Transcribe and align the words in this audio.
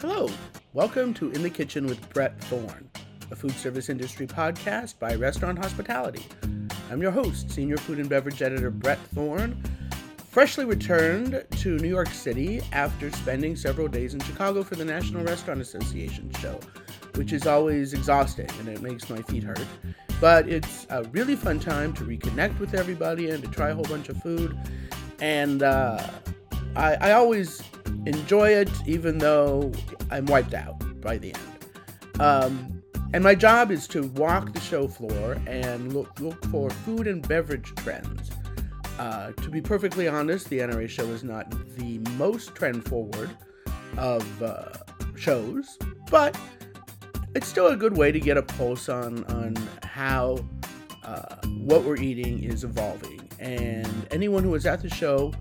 Hello, 0.00 0.30
welcome 0.72 1.12
to 1.12 1.30
In 1.32 1.42
the 1.42 1.50
Kitchen 1.50 1.84
with 1.84 2.08
Brett 2.08 2.40
Thorne, 2.44 2.88
a 3.30 3.36
food 3.36 3.52
service 3.52 3.90
industry 3.90 4.26
podcast 4.26 4.98
by 4.98 5.14
Restaurant 5.14 5.58
Hospitality. 5.58 6.24
I'm 6.90 7.02
your 7.02 7.10
host, 7.10 7.50
Senior 7.50 7.76
Food 7.76 7.98
and 7.98 8.08
Beverage 8.08 8.40
Editor 8.40 8.70
Brett 8.70 8.98
Thorne, 9.14 9.62
freshly 10.30 10.64
returned 10.64 11.44
to 11.58 11.76
New 11.76 11.88
York 11.90 12.08
City 12.08 12.62
after 12.72 13.10
spending 13.10 13.54
several 13.54 13.88
days 13.88 14.14
in 14.14 14.20
Chicago 14.20 14.62
for 14.62 14.74
the 14.74 14.86
National 14.86 15.22
Restaurant 15.22 15.60
Association 15.60 16.32
show, 16.40 16.58
which 17.16 17.34
is 17.34 17.46
always 17.46 17.92
exhausting 17.92 18.48
and 18.58 18.70
it 18.70 18.80
makes 18.80 19.10
my 19.10 19.20
feet 19.20 19.42
hurt. 19.42 19.66
But 20.18 20.48
it's 20.48 20.86
a 20.88 21.02
really 21.12 21.36
fun 21.36 21.60
time 21.60 21.92
to 21.92 22.04
reconnect 22.04 22.58
with 22.58 22.72
everybody 22.72 23.28
and 23.28 23.44
to 23.44 23.50
try 23.50 23.68
a 23.68 23.74
whole 23.74 23.84
bunch 23.84 24.08
of 24.08 24.16
food. 24.22 24.58
And 25.20 25.62
uh, 25.62 26.02
I, 26.74 26.94
I 26.94 27.12
always 27.12 27.62
enjoy 28.06 28.50
it, 28.50 28.70
even 28.86 29.18
though 29.18 29.72
I'm 30.10 30.26
wiped 30.26 30.54
out 30.54 31.00
by 31.00 31.18
the 31.18 31.34
end. 31.34 32.20
Um, 32.20 32.82
and 33.12 33.24
my 33.24 33.34
job 33.34 33.70
is 33.70 33.88
to 33.88 34.04
walk 34.08 34.52
the 34.52 34.60
show 34.60 34.86
floor 34.86 35.36
and 35.46 35.92
look, 35.92 36.20
look 36.20 36.44
for 36.46 36.70
food 36.70 37.06
and 37.06 37.26
beverage 37.26 37.74
trends. 37.76 38.30
Uh, 38.98 39.32
to 39.32 39.50
be 39.50 39.60
perfectly 39.60 40.06
honest, 40.06 40.48
the 40.50 40.58
NRA 40.58 40.88
show 40.88 41.04
is 41.06 41.24
not 41.24 41.50
the 41.76 41.98
most 42.16 42.54
trend 42.54 42.86
forward 42.86 43.30
of 43.96 44.42
uh, 44.42 44.72
shows, 45.16 45.78
but 46.10 46.38
it's 47.34 47.48
still 47.48 47.68
a 47.68 47.76
good 47.76 47.96
way 47.96 48.12
to 48.12 48.20
get 48.20 48.36
a 48.36 48.42
pulse 48.42 48.88
on 48.88 49.24
on 49.24 49.56
how 49.82 50.38
uh, 51.04 51.36
what 51.62 51.82
we're 51.82 51.96
eating 51.96 52.42
is 52.44 52.62
evolving. 52.62 53.20
And 53.38 54.06
anyone 54.10 54.44
who 54.44 54.50
was 54.50 54.66
at 54.66 54.82
the 54.82 54.90
show 54.90 55.32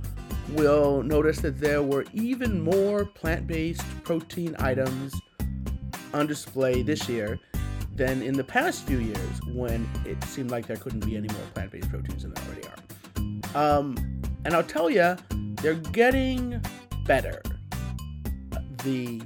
will 0.54 1.04
notice 1.04 1.40
that 1.40 1.60
there 1.60 1.84
were 1.84 2.06
even 2.14 2.62
more 2.62 3.06
plant 3.06 3.48
based 3.48 3.84
protein 4.04 4.56
items 4.60 5.14
on 6.14 6.28
display 6.28 6.82
this 6.82 7.08
year 7.08 7.40
than 7.96 8.22
in 8.22 8.34
the 8.34 8.44
past 8.44 8.84
few 8.86 9.00
years 9.00 9.40
when 9.54 9.88
it 10.06 10.22
seemed 10.24 10.52
like 10.52 10.66
there 10.68 10.78
couldn't 10.78 11.06
be 11.06 11.18
any 11.18 11.28
more 11.28 11.44
plant 11.54 11.72
based 11.72 11.90
proteins 11.90 12.24
than 12.24 12.34
there 12.34 12.44
already 12.46 12.68
are. 12.68 13.78
Um, 13.80 14.22
and 14.46 14.54
I'll 14.54 14.64
tell 14.64 14.90
you, 14.90 15.16
they're 15.62 15.74
getting 15.76 16.64
better. 17.06 17.42
The 18.84 19.22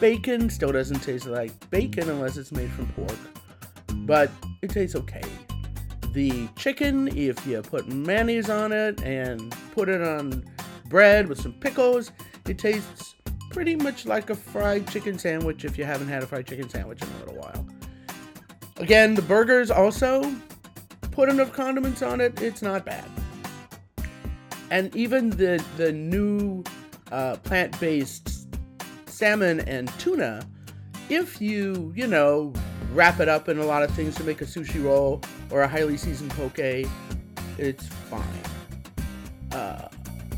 bacon 0.00 0.48
still 0.48 0.72
doesn't 0.72 1.00
taste 1.00 1.26
like 1.26 1.52
bacon 1.70 2.08
unless 2.08 2.36
it's 2.36 2.52
made 2.52 2.70
from 2.70 2.86
pork, 2.88 3.18
but 4.06 4.30
it 4.62 4.70
tastes 4.70 4.96
okay 4.96 5.22
the 6.12 6.48
chicken 6.56 7.08
if 7.16 7.46
you 7.46 7.62
put 7.62 7.88
mayonnaise 7.88 8.50
on 8.50 8.72
it 8.72 9.02
and 9.02 9.54
put 9.72 9.88
it 9.88 10.02
on 10.02 10.44
bread 10.86 11.28
with 11.28 11.40
some 11.40 11.52
pickles. 11.52 12.12
It 12.46 12.58
tastes 12.58 13.14
pretty 13.50 13.76
much 13.76 14.06
like 14.06 14.30
a 14.30 14.34
fried 14.34 14.88
chicken 14.88 15.18
sandwich 15.18 15.64
if 15.64 15.76
you 15.76 15.84
haven't 15.84 16.08
had 16.08 16.22
a 16.22 16.26
fried 16.26 16.46
chicken 16.46 16.68
sandwich 16.68 17.02
in 17.02 17.08
a 17.08 17.18
little 17.18 17.36
while. 17.36 17.66
Again, 18.76 19.14
the 19.14 19.22
burgers 19.22 19.70
also 19.70 20.34
put 21.10 21.28
enough 21.28 21.52
condiments 21.52 22.02
on 22.02 22.20
it, 22.20 22.40
it's 22.40 22.62
not 22.62 22.84
bad. 22.84 23.04
And 24.70 24.94
even 24.94 25.30
the 25.30 25.62
the 25.76 25.92
new 25.92 26.62
uh, 27.10 27.36
plant-based 27.42 28.46
salmon 29.06 29.60
and 29.60 29.88
tuna, 29.98 30.46
if 31.08 31.40
you 31.40 31.92
you 31.96 32.06
know 32.06 32.52
wrap 32.92 33.20
it 33.20 33.28
up 33.28 33.48
in 33.48 33.58
a 33.58 33.64
lot 33.64 33.82
of 33.82 33.90
things 33.92 34.14
to 34.16 34.24
make 34.24 34.40
a 34.40 34.44
sushi 34.44 34.84
roll 34.84 35.22
or 35.50 35.62
a 35.62 35.68
highly 35.68 35.96
seasoned 35.96 36.30
poke, 36.32 36.58
it's 37.58 37.86
fine. 37.86 38.22
Uh, 39.52 39.88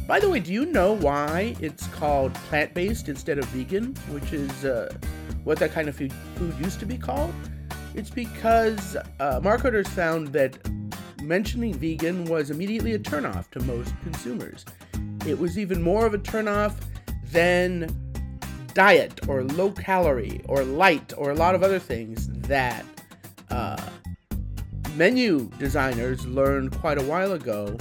by 0.06 0.18
the 0.18 0.28
way, 0.28 0.40
do 0.40 0.52
you 0.52 0.66
know 0.66 0.94
why 0.96 1.56
it's 1.60 1.86
called 1.88 2.34
plant 2.34 2.74
based 2.74 3.08
instead 3.08 3.38
of 3.38 3.44
vegan, 3.46 3.94
which 4.10 4.32
is 4.32 4.64
uh, 4.64 4.92
what 5.44 5.58
that 5.58 5.72
kind 5.72 5.88
of 5.88 5.96
food, 5.96 6.12
food 6.34 6.54
used 6.58 6.80
to 6.80 6.86
be 6.86 6.98
called? 6.98 7.32
It's 7.94 8.10
because 8.10 8.96
uh, 9.20 9.40
marketers 9.42 9.88
found 9.88 10.28
that 10.28 10.58
mentioning 11.22 11.74
vegan 11.74 12.24
was 12.24 12.50
immediately 12.50 12.94
a 12.94 12.98
turnoff 12.98 13.50
to 13.50 13.60
most 13.60 13.94
consumers. 14.02 14.64
It 15.26 15.38
was 15.38 15.58
even 15.58 15.80
more 15.80 16.04
of 16.04 16.14
a 16.14 16.18
turnoff 16.18 16.74
than 17.30 18.11
diet 18.74 19.28
or 19.28 19.44
low 19.44 19.70
calorie 19.70 20.40
or 20.48 20.64
light 20.64 21.12
or 21.16 21.30
a 21.30 21.34
lot 21.34 21.54
of 21.54 21.62
other 21.62 21.78
things 21.78 22.28
that 22.48 22.84
uh, 23.50 23.80
menu 24.96 25.50
designers 25.58 26.26
learned 26.26 26.76
quite 26.80 26.98
a 26.98 27.04
while 27.04 27.32
ago 27.32 27.76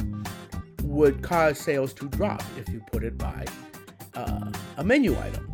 would 0.84 1.22
cause 1.22 1.59
sales 1.59 1.94
to 1.94 2.07
drop 2.09 2.44
if 2.57 2.68
you 2.69 2.81
put 2.91 3.03
it 3.03 3.18
by 3.18 3.46
uh, 4.16 4.51
a 4.78 4.84
menu 4.84 5.18
item. 5.19 5.47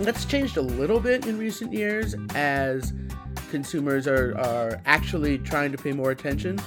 That's 0.00 0.24
changed 0.24 0.56
a 0.56 0.62
little 0.62 1.00
bit 1.00 1.26
in 1.26 1.38
recent 1.38 1.72
years 1.72 2.14
as 2.34 2.92
consumers 3.50 4.06
are, 4.06 4.38
are 4.38 4.80
actually 4.86 5.38
trying 5.38 5.72
to 5.72 5.78
pay 5.78 5.92
more 5.92 6.12
attention 6.12 6.60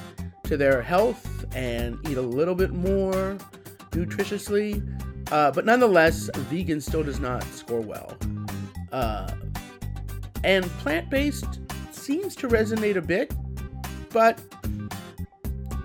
to 0.44 0.58
their 0.58 0.82
health 0.82 1.46
and 1.56 1.98
eat 2.10 2.18
a 2.18 2.22
little 2.22 2.56
bit 2.56 2.72
more 2.72 3.38
nutritiously. 3.92 4.86
Uh, 5.32 5.50
but 5.50 5.66
nonetheless, 5.66 6.30
vegan 6.36 6.82
still 6.82 7.04
does 7.04 7.20
not 7.20 7.42
score 7.46 7.80
well. 7.80 8.18
Uh, 8.92 9.32
and 10.44 10.66
plant 10.80 11.10
based 11.10 11.60
seems 11.92 12.36
to 12.36 12.48
resonate 12.50 12.98
a 12.98 13.02
bit, 13.02 13.34
but 14.10 14.40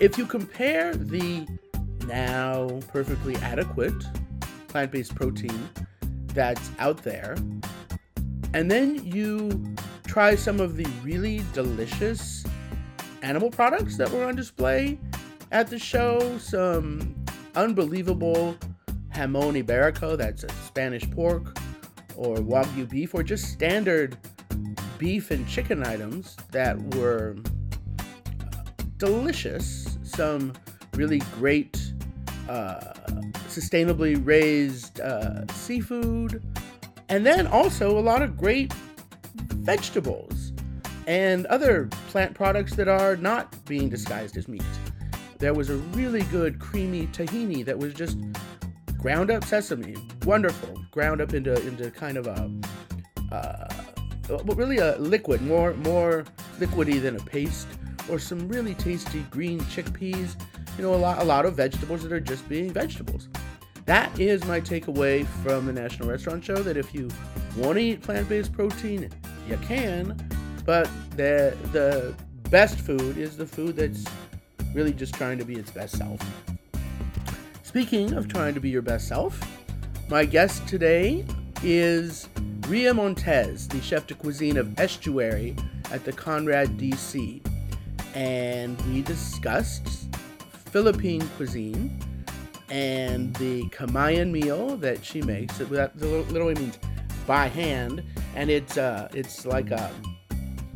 if 0.01 0.19
you 0.19 0.27
compare 0.27 0.95
the 0.95 1.47
now 2.07 2.81
perfectly 2.89 3.37
adequate 3.37 3.95
plant 4.69 4.91
based 4.91 5.15
protein 5.15 5.69
that's 6.35 6.71
out 6.79 7.03
there, 7.05 7.37
and 8.53 8.71
then 8.71 9.05
you 9.05 9.75
try 10.07 10.35
some 10.35 10.61
of 10.61 10.77
the 10.77 10.87
really 11.05 11.43
delicious 11.53 12.45
animal 13.23 13.51
products 13.51 13.97
that 13.97 14.11
were 14.11 14.25
on 14.25 14.35
display 14.35 14.99
at 15.53 15.69
the 15.69 15.79
show, 15.79 16.37
some 16.39 17.15
unbelievable 17.55 18.57
jamon 19.17 19.63
iberico, 19.63 20.17
that's 20.17 20.45
a 20.45 20.49
Spanish 20.67 21.11
pork, 21.11 21.57
or 22.17 22.37
wagyu 22.37 22.89
beef, 22.89 23.15
or 23.15 23.23
just 23.23 23.47
standard 23.51 24.19
beef 24.99 25.31
and 25.31 25.49
chicken 25.49 25.87
items 25.87 26.37
that 26.53 26.79
were 26.95 27.37
uh, 27.99 28.63
delicious. 28.99 29.99
Some 30.03 30.53
really 30.95 31.21
great, 31.39 31.93
uh, 32.49 32.93
sustainably 33.49 34.21
raised 34.23 35.01
uh, 35.01 35.47
seafood, 35.53 36.43
and 37.09 37.25
then 37.25 37.47
also 37.47 37.99
a 37.99 38.01
lot 38.01 38.21
of 38.21 38.37
great 38.37 38.73
vegetables 39.55 40.53
and 41.07 41.47
other 41.47 41.87
plant 42.09 42.35
products 42.35 42.75
that 42.75 42.89
are 42.89 43.17
not 43.17 43.65
being 43.65 43.89
disguised 43.89 44.37
as 44.37 44.47
meat. 44.47 44.63
There 45.39 45.55
was 45.55 45.71
a 45.71 45.77
really 45.77 46.23
good 46.25 46.59
creamy 46.59 47.07
tahini 47.09 47.65
that 47.65 47.79
was 47.79 47.95
just 47.95 48.19
ground 49.07 49.31
up 49.31 49.45
sesame, 49.45 49.95
wonderful, 50.25 50.85
ground 50.91 51.21
up 51.21 51.33
into 51.33 51.55
into 51.65 51.93
kind 51.93 52.17
of 52.17 52.27
a, 52.27 52.51
uh, 53.33 53.69
but 54.27 54.57
really 54.57 54.79
a 54.79 54.97
liquid, 54.99 55.41
more 55.43 55.75
more 55.75 56.25
liquidy 56.59 57.01
than 57.01 57.15
a 57.15 57.21
paste, 57.21 57.69
or 58.11 58.19
some 58.19 58.49
really 58.49 58.75
tasty 58.75 59.21
green 59.31 59.61
chickpeas. 59.61 60.35
You 60.77 60.83
know, 60.83 60.93
a 60.93 60.97
lot 60.97 61.23
a 61.23 61.25
lot 61.25 61.47
of 61.47 61.55
vegetables 61.55 62.03
that 62.03 62.11
are 62.11 62.19
just 62.19 62.49
being 62.49 62.73
vegetables. 62.73 63.29
That 63.85 64.11
is 64.19 64.45
my 64.45 64.61
takeaway 64.61 65.25
from 65.45 65.67
the 65.67 65.73
National 65.73 66.09
Restaurant 66.09 66.45
Show. 66.45 66.57
That 66.57 66.77
if 66.77 66.93
you 66.93 67.09
want 67.57 67.75
to 67.75 67.85
eat 67.85 68.03
plant-based 68.03 68.53
protein, 68.53 69.09
you 69.49 69.57
can, 69.59 70.17
but 70.65 70.91
the 71.11 71.57
the 71.71 72.13
best 72.51 72.81
food 72.81 73.17
is 73.19 73.37
the 73.37 73.47
food 73.47 73.77
that's 73.77 74.05
really 74.75 74.93
just 74.93 75.15
trying 75.15 75.39
to 75.39 75.45
be 75.45 75.55
its 75.55 75.71
best 75.71 75.97
self. 75.97 76.21
Speaking 77.77 78.15
of 78.15 78.27
trying 78.27 78.55
to 78.55 78.61
be 78.61 78.71
your 78.71 78.81
best 78.81 79.07
self, 79.07 79.39
my 80.09 80.25
guest 80.25 80.67
today 80.67 81.27
is 81.63 82.27
Ria 82.69 82.95
Montes, 82.95 83.67
the 83.67 83.83
chef 83.83 84.07
de 84.07 84.15
cuisine 84.15 84.57
of 84.57 84.81
Estuary 84.81 85.55
at 85.93 86.03
the 86.03 86.11
Conrad 86.11 86.79
DC. 86.79 87.47
And 88.15 88.81
we 88.87 89.03
discussed 89.03 90.09
Philippine 90.71 91.29
cuisine 91.37 92.01
and 92.71 93.37
the 93.37 93.65
Kamayan 93.65 94.31
meal 94.31 94.79
that 94.79 95.05
she 95.05 95.21
makes. 95.21 95.59
That 95.59 95.95
literally 95.99 96.55
means 96.55 96.79
by 97.27 97.49
hand, 97.49 98.03
and 98.35 98.49
it's 98.49 98.79
uh, 98.79 99.11
it's 99.13 99.45
like 99.45 99.71
a 99.71 99.93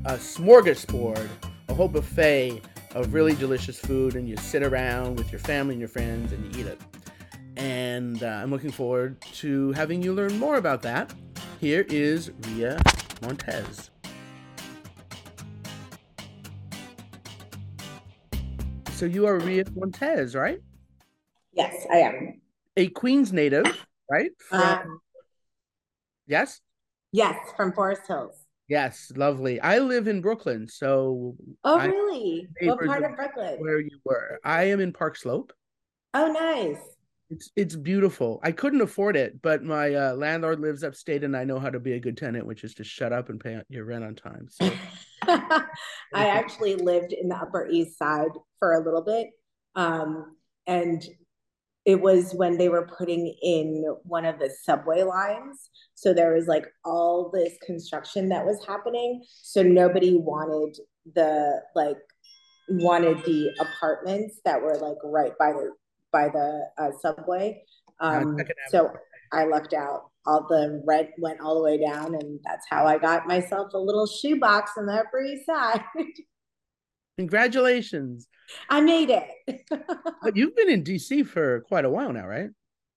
a 0.05 0.17
smorgasbord, 0.17 1.31
a 1.71 1.73
whole 1.73 1.89
buffet 1.89 2.61
of 2.95 3.15
really 3.15 3.35
delicious 3.35 3.79
food, 3.79 4.17
and 4.17 4.29
you 4.29 4.37
sit 4.37 4.63
around 4.63 5.17
with 5.17 5.31
your 5.31 5.39
family 5.39 5.75
and 5.75 5.81
your 5.81 5.89
friends 5.89 6.33
and 6.33 6.55
you 6.55 6.61
eat 6.61 6.67
it. 6.67 6.81
And 7.57 8.23
uh, 8.23 8.27
I'm 8.27 8.51
looking 8.51 8.71
forward 8.71 9.21
to 9.35 9.73
having 9.73 10.03
you 10.03 10.13
learn 10.13 10.39
more 10.39 10.57
about 10.57 10.83
that. 10.83 11.13
Here 11.61 11.85
is 11.89 12.31
Ria 12.49 12.81
Montes. 13.23 13.91
So 18.93 19.07
you 19.07 19.27
are 19.27 19.39
Ria 19.39 19.65
Montes, 19.75 20.35
right? 20.35 20.61
Yes, 21.53 21.87
I 21.93 21.99
am. 21.99 22.41
A 22.77 22.89
Queens 22.89 23.33
native, 23.33 23.67
right? 24.11 24.31
From 24.39 24.61
um, 24.61 25.01
Yes. 26.27 26.61
Yes, 27.13 27.37
from 27.57 27.73
Forest 27.73 28.03
Hills. 28.07 28.47
Yes, 28.71 29.11
lovely. 29.17 29.61
I 29.61 29.81
live 29.81 30.07
in 30.07 30.21
Brooklyn, 30.21 30.69
so. 30.69 31.35
Oh, 31.65 31.77
I, 31.77 31.87
really? 31.87 32.47
What 32.63 32.79
part 32.87 33.03
of 33.03 33.17
Brooklyn? 33.17 33.57
Where 33.59 33.81
you 33.81 33.99
were? 34.05 34.39
I 34.45 34.65
am 34.65 34.79
in 34.79 34.93
Park 34.93 35.17
Slope. 35.17 35.53
Oh, 36.15 36.31
nice. 36.31 36.79
It's 37.31 37.51
it's 37.57 37.75
beautiful. 37.75 38.39
I 38.45 38.53
couldn't 38.53 38.81
afford 38.81 39.17
it, 39.17 39.43
but 39.43 39.65
my 39.65 39.95
uh, 39.95 40.15
landlord 40.15 40.61
lives 40.61 40.85
upstate, 40.85 41.25
and 41.25 41.37
I 41.37 41.43
know 41.43 41.59
how 41.59 41.71
to 41.71 41.81
be 41.81 41.95
a 41.95 42.01
good 42.01 42.17
tenant, 42.17 42.47
which 42.47 42.63
is 42.63 42.75
to 42.75 42.85
shut 42.85 43.13
up 43.13 43.29
and 43.29 43.41
pay 43.41 43.61
your 43.69 43.87
rent 43.87 44.05
on 44.05 44.15
time. 44.15 44.47
So. 44.49 44.71
I 45.23 45.67
actually 46.15 46.77
lived 46.77 47.13
in 47.13 47.29
the 47.29 47.37
Upper 47.37 47.67
East 47.69 47.99
Side 47.99 48.31
for 48.61 48.75
a 48.75 48.85
little 48.85 49.03
bit, 49.03 49.31
um, 49.75 50.37
and 50.69 51.05
it 51.87 52.01
was 52.01 52.33
when 52.35 52.59
they 52.59 52.69
were 52.69 52.89
putting 52.99 53.35
in 53.43 53.85
one 54.03 54.25
of 54.27 54.39
the 54.39 54.51
subway 54.65 55.03
lines. 55.03 55.71
So 55.95 56.13
there 56.13 56.35
was 56.35 56.47
like 56.47 56.67
all 56.85 57.31
this 57.33 57.55
construction 57.65 58.29
that 58.29 58.45
was 58.45 58.65
happening. 58.67 59.23
So 59.43 59.63
nobody 59.63 60.17
wanted 60.17 60.77
the 61.15 61.63
like 61.75 61.97
wanted 62.69 63.25
the 63.25 63.51
apartments 63.59 64.41
that 64.45 64.61
were 64.61 64.77
like 64.77 64.99
right 65.03 65.33
by 65.39 65.53
the 65.53 65.73
by 66.13 66.29
the 66.29 66.69
uh, 66.79 66.91
subway. 67.01 67.63
Um, 68.01 68.37
so 68.69 68.91
I 69.33 69.45
lucked 69.45 69.75
out. 69.75 70.11
All 70.27 70.47
the 70.49 70.83
rent 70.87 71.09
went 71.19 71.41
all 71.41 71.55
the 71.55 71.65
way 71.65 71.81
down, 71.81 72.15
and 72.15 72.39
that's 72.45 72.67
how 72.69 72.87
I 72.87 72.99
got 72.99 73.27
myself 73.27 73.73
a 73.73 73.79
little 73.79 74.07
shoebox 74.07 74.73
in 74.77 74.85
the 74.87 74.93
Upper 74.93 75.23
East 75.23 75.47
Side. 75.47 75.83
Congratulations. 77.19 78.29
I 78.69 78.81
made 78.81 79.11
it. 79.11 79.63
but 80.23 80.37
you've 80.37 80.57
been 80.57 80.71
in 80.71 80.83
DC 80.83 81.27
for 81.27 81.61
quite 81.69 81.85
a 81.85 81.91
while 81.91 82.13
now, 82.13 82.27
right? 82.27 82.51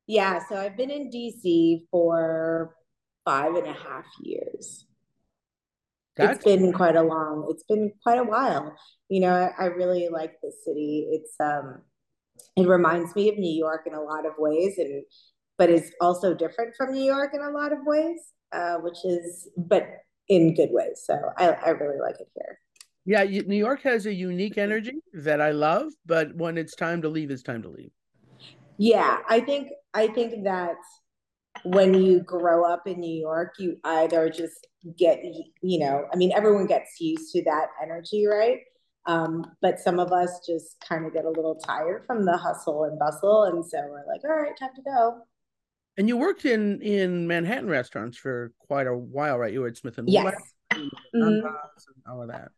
Yeah, 0.08 0.40
so 0.48 0.56
I've 0.56 0.78
been 0.78 0.92
in 0.92 1.10
DC 1.10 1.82
for 1.90 2.76
five 3.26 3.56
and 3.56 3.68
a 3.68 3.74
half 3.74 4.06
years. 4.22 4.86
It's 6.16 6.44
been 6.44 6.72
quite 6.74 6.96
a 6.96 7.02
long, 7.02 7.48
it's 7.50 7.64
been 7.64 7.92
quite 8.04 8.20
a 8.20 8.24
while. 8.24 8.76
You 9.10 9.22
know, 9.22 9.34
I, 9.34 9.64
I 9.64 9.66
really 9.68 10.10
like 10.10 10.34
the 10.44 10.52
city. 10.64 11.08
It's 11.12 11.36
um 11.40 11.82
it 12.56 12.68
reminds 12.68 13.16
me 13.16 13.30
of 13.30 13.38
New 13.38 13.52
York 13.52 13.84
in 13.88 13.94
a 13.94 14.02
lot 14.02 14.26
of 14.26 14.34
ways 14.38 14.78
and 14.78 15.04
but 15.58 15.70
is 15.70 15.92
also 16.02 16.34
different 16.34 16.76
from 16.76 16.94
New 16.94 17.04
York 17.04 17.32
in 17.34 17.42
a 17.42 17.50
lot 17.50 17.72
of 17.72 17.80
ways, 17.86 18.20
uh, 18.52 18.76
which 18.78 18.98
is 19.06 19.50
but 19.58 19.88
in 20.28 20.54
good 20.56 20.70
ways. 20.72 21.04
So 21.06 21.20
I, 21.38 21.50
I 21.50 21.70
really 21.70 22.00
like 22.00 22.16
it 22.20 22.28
here. 22.36 22.60
Yeah, 23.06 23.24
New 23.24 23.58
York 23.58 23.82
has 23.84 24.06
a 24.06 24.14
unique 24.14 24.58
energy 24.58 25.00
that 25.14 25.42
I 25.42 25.52
love, 25.52 25.92
but 26.06 26.34
when 26.36 26.58
it's 26.58 26.76
time 26.76 27.02
to 27.02 27.10
leave, 27.10 27.32
it's 27.32 27.44
time 27.44 27.62
to 27.64 27.70
leave. 27.70 27.92
Yeah, 28.78 29.18
I 29.30 29.42
think 29.42 29.70
I 29.94 30.08
think 30.08 30.46
that 30.46 30.78
when 31.64 31.94
you 31.94 32.22
grow 32.22 32.66
up 32.66 32.88
in 32.88 33.00
New 33.00 33.20
York, 33.20 33.56
you 33.60 33.78
either 33.84 34.30
just 34.30 34.68
get, 34.98 35.20
you 35.62 35.80
know, 35.80 36.08
I 36.12 36.16
mean, 36.16 36.32
everyone 36.34 36.66
gets 36.66 37.00
used 37.00 37.32
to 37.34 37.44
that 37.44 37.68
energy, 37.82 38.26
right? 38.26 38.60
Um, 39.06 39.46
but 39.62 39.80
some 39.80 40.00
of 40.00 40.12
us 40.12 40.46
just 40.48 40.78
kind 40.88 41.06
of 41.06 41.14
get 41.14 41.26
a 41.26 41.30
little 41.30 41.56
tired 41.56 42.06
from 42.06 42.26
the 42.26 42.38
hustle 42.38 42.86
and 42.86 42.98
bustle, 42.98 43.44
and 43.44 43.66
so 43.66 43.80
we're 43.90 44.06
like, 44.08 44.24
all 44.24 44.32
right, 44.32 44.58
time 44.58 44.72
to 44.76 44.82
go. 44.82 45.18
And 45.98 46.08
you 46.08 46.18
worked 46.18 46.46
in 46.46 46.82
in 46.82 47.28
Manhattan 47.28 47.70
restaurants 47.70 48.18
for 48.18 48.54
quite 48.60 48.88
a 48.88 48.96
while, 48.96 49.38
right? 49.38 49.54
You 49.54 49.62
were 49.62 49.68
at 49.68 49.78
Smith 49.78 49.98
and 49.98 50.10
yes. 50.10 50.34
and 50.72 50.90
mm-hmm. 51.14 52.12
all 52.12 52.22
of 52.22 52.30
that. 52.30 52.50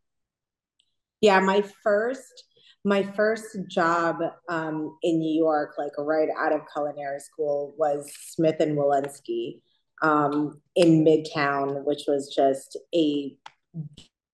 Yeah, 1.20 1.40
my 1.40 1.62
first 1.82 2.44
my 2.84 3.02
first 3.02 3.56
job 3.68 4.18
um, 4.48 4.96
in 5.02 5.18
New 5.18 5.36
York, 5.36 5.74
like 5.76 5.90
right 5.98 6.28
out 6.38 6.52
of 6.52 6.60
culinary 6.72 7.18
school, 7.18 7.74
was 7.76 8.08
Smith 8.28 8.60
and 8.60 8.78
Wollensky 8.78 9.60
um, 10.02 10.60
in 10.76 11.04
Midtown, 11.04 11.84
which 11.84 12.04
was 12.06 12.32
just 12.32 12.78
a 12.94 13.36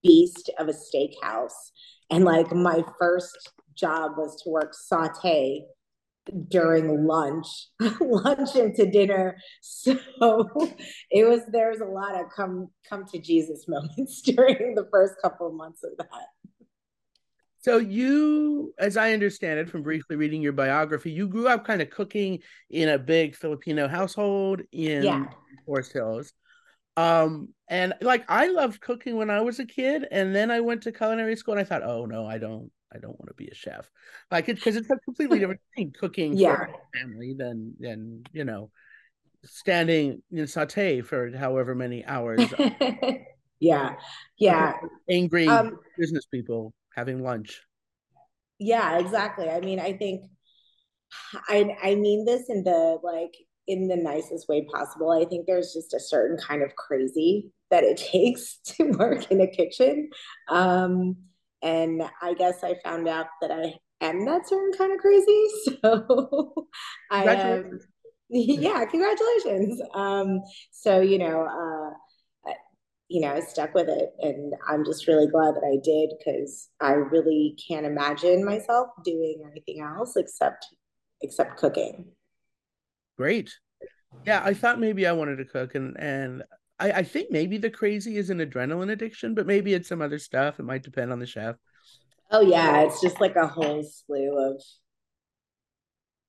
beast 0.03 0.51
of 0.59 0.69
a 0.69 0.75
steakhouse. 0.75 1.71
And 2.11 2.25
like 2.25 2.53
my 2.53 2.85
first 2.99 3.53
job 3.75 4.13
was 4.19 4.41
to 4.43 4.51
work 4.51 4.75
saute 4.75 5.65
during 6.49 7.07
lunch, 7.07 7.47
lunch 8.01 8.55
into 8.55 8.85
dinner. 8.85 9.39
So 9.63 9.97
it 11.11 11.27
was 11.27 11.41
there's 11.51 11.81
a 11.81 11.87
lot 11.87 12.21
of 12.21 12.27
come 12.37 12.69
come 12.89 13.07
to 13.07 13.19
Jesus 13.19 13.67
moments 13.67 14.21
during 14.27 14.75
the 14.75 14.89
first 14.93 15.15
couple 15.23 15.49
of 15.49 15.55
months 15.55 15.83
of 15.85 15.97
that. 15.99 16.27
So 17.63 17.79
you, 17.79 18.75
as 18.79 18.97
I 18.97 19.13
understand 19.13 19.61
it 19.61 19.71
from 19.71 19.83
briefly 19.83 20.17
reading 20.17 20.43
your 20.43 20.53
biography, 20.53 21.13
you 21.13 21.29
grew 21.29 21.47
up 21.47 21.65
kind 21.65 21.81
of 21.81 21.91
cooking 21.91 22.41
in 22.71 22.89
a 22.89 22.99
big 22.99 23.37
Filipino 23.37 23.87
household 23.87 24.63
in 24.73 25.05
yeah. 25.05 25.27
Forest 25.65 25.93
Hills. 25.93 26.33
Um, 26.97 27.51
and 27.69 27.95
like 28.01 28.25
I 28.29 28.49
loved 28.49 28.81
cooking 28.81 29.17
when 29.17 29.31
I 29.31 29.41
was 29.43 29.61
a 29.61 29.65
kid, 29.65 30.07
and 30.11 30.35
then 30.35 30.51
I 30.51 30.61
went 30.61 30.83
to 30.83 30.93
culinary 30.93 31.37
school 31.37 31.55
and 31.55 31.61
I 31.61 31.65
thought, 31.65 31.85
oh 31.85 32.05
no, 32.05 32.27
I 32.27 32.39
don't 32.39 32.71
I 32.93 32.99
don't 32.99 33.19
want 33.19 33.29
to 33.29 33.35
be 33.35 33.47
a 33.47 33.55
chef. 33.55 33.89
Like 34.31 34.49
it 34.49 34.57
because 34.57 34.75
it's 34.75 34.91
a 34.91 34.97
completely 35.05 35.39
different 35.39 35.61
thing 35.77 35.95
cooking 35.99 36.37
yeah. 36.37 36.67
for 36.67 36.81
family 36.99 37.33
than 37.33 37.75
than, 37.79 38.25
you 38.33 38.45
know, 38.45 38.71
standing 39.45 40.21
in 40.33 40.49
saute 40.49 41.01
for 41.01 41.35
however 41.37 41.77
many 41.77 42.05
hours. 42.05 42.43
yeah. 43.61 43.95
Yeah. 44.37 44.75
Angry 45.09 45.47
um, 45.47 45.79
business 45.97 46.27
people 46.27 46.75
having 46.95 47.23
lunch. 47.23 47.63
Yeah, 48.59 48.99
exactly. 48.99 49.49
I 49.49 49.61
mean, 49.61 49.81
I 49.81 49.93
think 49.95 50.25
I 51.49 51.77
I 51.83 51.95
mean 51.95 52.25
this 52.25 52.49
in 52.49 52.65
the 52.65 52.99
like 53.03 53.35
in 53.67 53.89
the 53.89 53.97
nicest 53.97 54.49
way 54.49 54.67
possible. 54.73 55.11
I 55.11 55.25
think 55.25 55.47
there's 55.47 55.73
just 55.73 55.95
a 55.95 56.01
certain 56.01 56.37
kind 56.37 56.63
of 56.63 56.75
crazy 56.77 57.53
that 57.71 57.85
it 57.85 57.97
takes 58.13 58.59
to 58.65 58.91
work 58.93 59.31
in 59.31 59.41
a 59.41 59.47
kitchen. 59.47 60.11
Um, 60.49 61.17
and 61.63 62.03
I 62.21 62.35
guess 62.35 62.65
I 62.65 62.77
found 62.85 63.09
out 63.09 63.27
that 63.41 63.51
I 63.51 63.75
am 64.01 64.25
that 64.27 64.49
certain 64.49 64.73
kind 64.77 64.93
of 64.93 64.99
crazy. 65.01 65.47
So 65.83 66.67
I 67.11 67.25
am, 67.25 67.81
yeah, 68.29 68.85
congratulations. 68.85 69.81
Um, 69.95 70.41
so, 70.71 71.01
you 71.01 71.19
know, 71.19 71.43
uh, 71.43 71.95
you 73.13 73.21
know, 73.21 73.35
I 73.35 73.41
stuck 73.41 73.75
with 73.75 73.89
it. 73.91 74.15
And 74.21 74.55
I'm 74.67 74.87
just 74.87 75.07
really 75.07 75.27
glad 75.27 75.55
that 75.55 75.65
I 75.65 75.77
did 75.85 76.15
because 76.19 76.71
I 76.81 76.93
really 76.93 77.59
can't 77.69 77.85
imagine 77.85 78.43
myself 78.43 78.89
doing 79.05 79.43
anything 79.51 79.83
else 79.83 80.17
except 80.17 80.67
except 81.21 81.59
cooking. 81.59 82.07
Great. 83.19 83.55
Yeah, 84.25 84.41
I 84.43 84.55
thought 84.55 84.81
maybe 84.81 85.07
I 85.07 85.13
wanted 85.13 85.37
to 85.37 85.45
cook 85.45 85.75
and 85.75 85.95
and 86.01 86.43
I, 86.81 86.93
I 86.93 87.03
think 87.03 87.31
maybe 87.31 87.59
the 87.59 87.71
crazy 87.71 88.17
is 88.17 88.31
an 88.31 88.39
adrenaline 88.39 88.91
addiction, 88.91 89.35
but 89.35 89.47
maybe 89.47 89.75
it's 89.75 89.89
some 89.89 90.01
other 90.01 90.19
stuff. 90.19 90.59
It 90.59 90.65
might 90.65 90.83
depend 90.83 91.13
on 91.13 91.19
the 91.19 91.27
chef. 91.27 91.57
Oh 92.31 92.41
yeah, 92.41 92.81
it's 92.81 93.03
just 93.03 93.21
like 93.21 93.37
a 93.37 93.47
whole 93.47 93.85
slew 93.85 94.39
of 94.39 94.63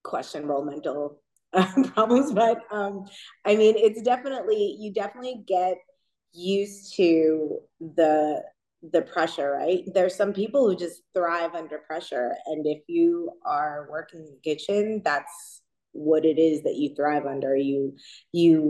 questionable 0.04 0.66
mental 0.66 1.22
problems. 1.94 2.34
But 2.34 2.60
um, 2.72 3.06
I 3.46 3.56
mean, 3.56 3.76
it's 3.78 4.02
definitely 4.02 4.76
you 4.80 4.94
definitely 4.94 5.44
get 5.48 5.78
used 6.34 6.96
to 6.96 7.60
the 7.80 8.44
the 8.92 9.02
pressure 9.02 9.52
right? 9.52 9.84
There's 9.94 10.16
some 10.16 10.34
people 10.34 10.68
who 10.68 10.76
just 10.76 11.04
thrive 11.16 11.56
under 11.56 11.78
pressure 11.78 12.34
and 12.48 12.66
if 12.66 12.82
you 12.88 13.32
are 13.46 13.88
working 13.90 14.20
in 14.22 14.26
the 14.26 14.40
kitchen 14.44 15.02
that's 15.06 15.62
what 15.94 16.26
it 16.26 16.40
is 16.40 16.64
that 16.64 16.76
you 16.76 16.94
thrive 16.96 17.26
under. 17.26 17.56
You 17.56 17.96
you 18.32 18.62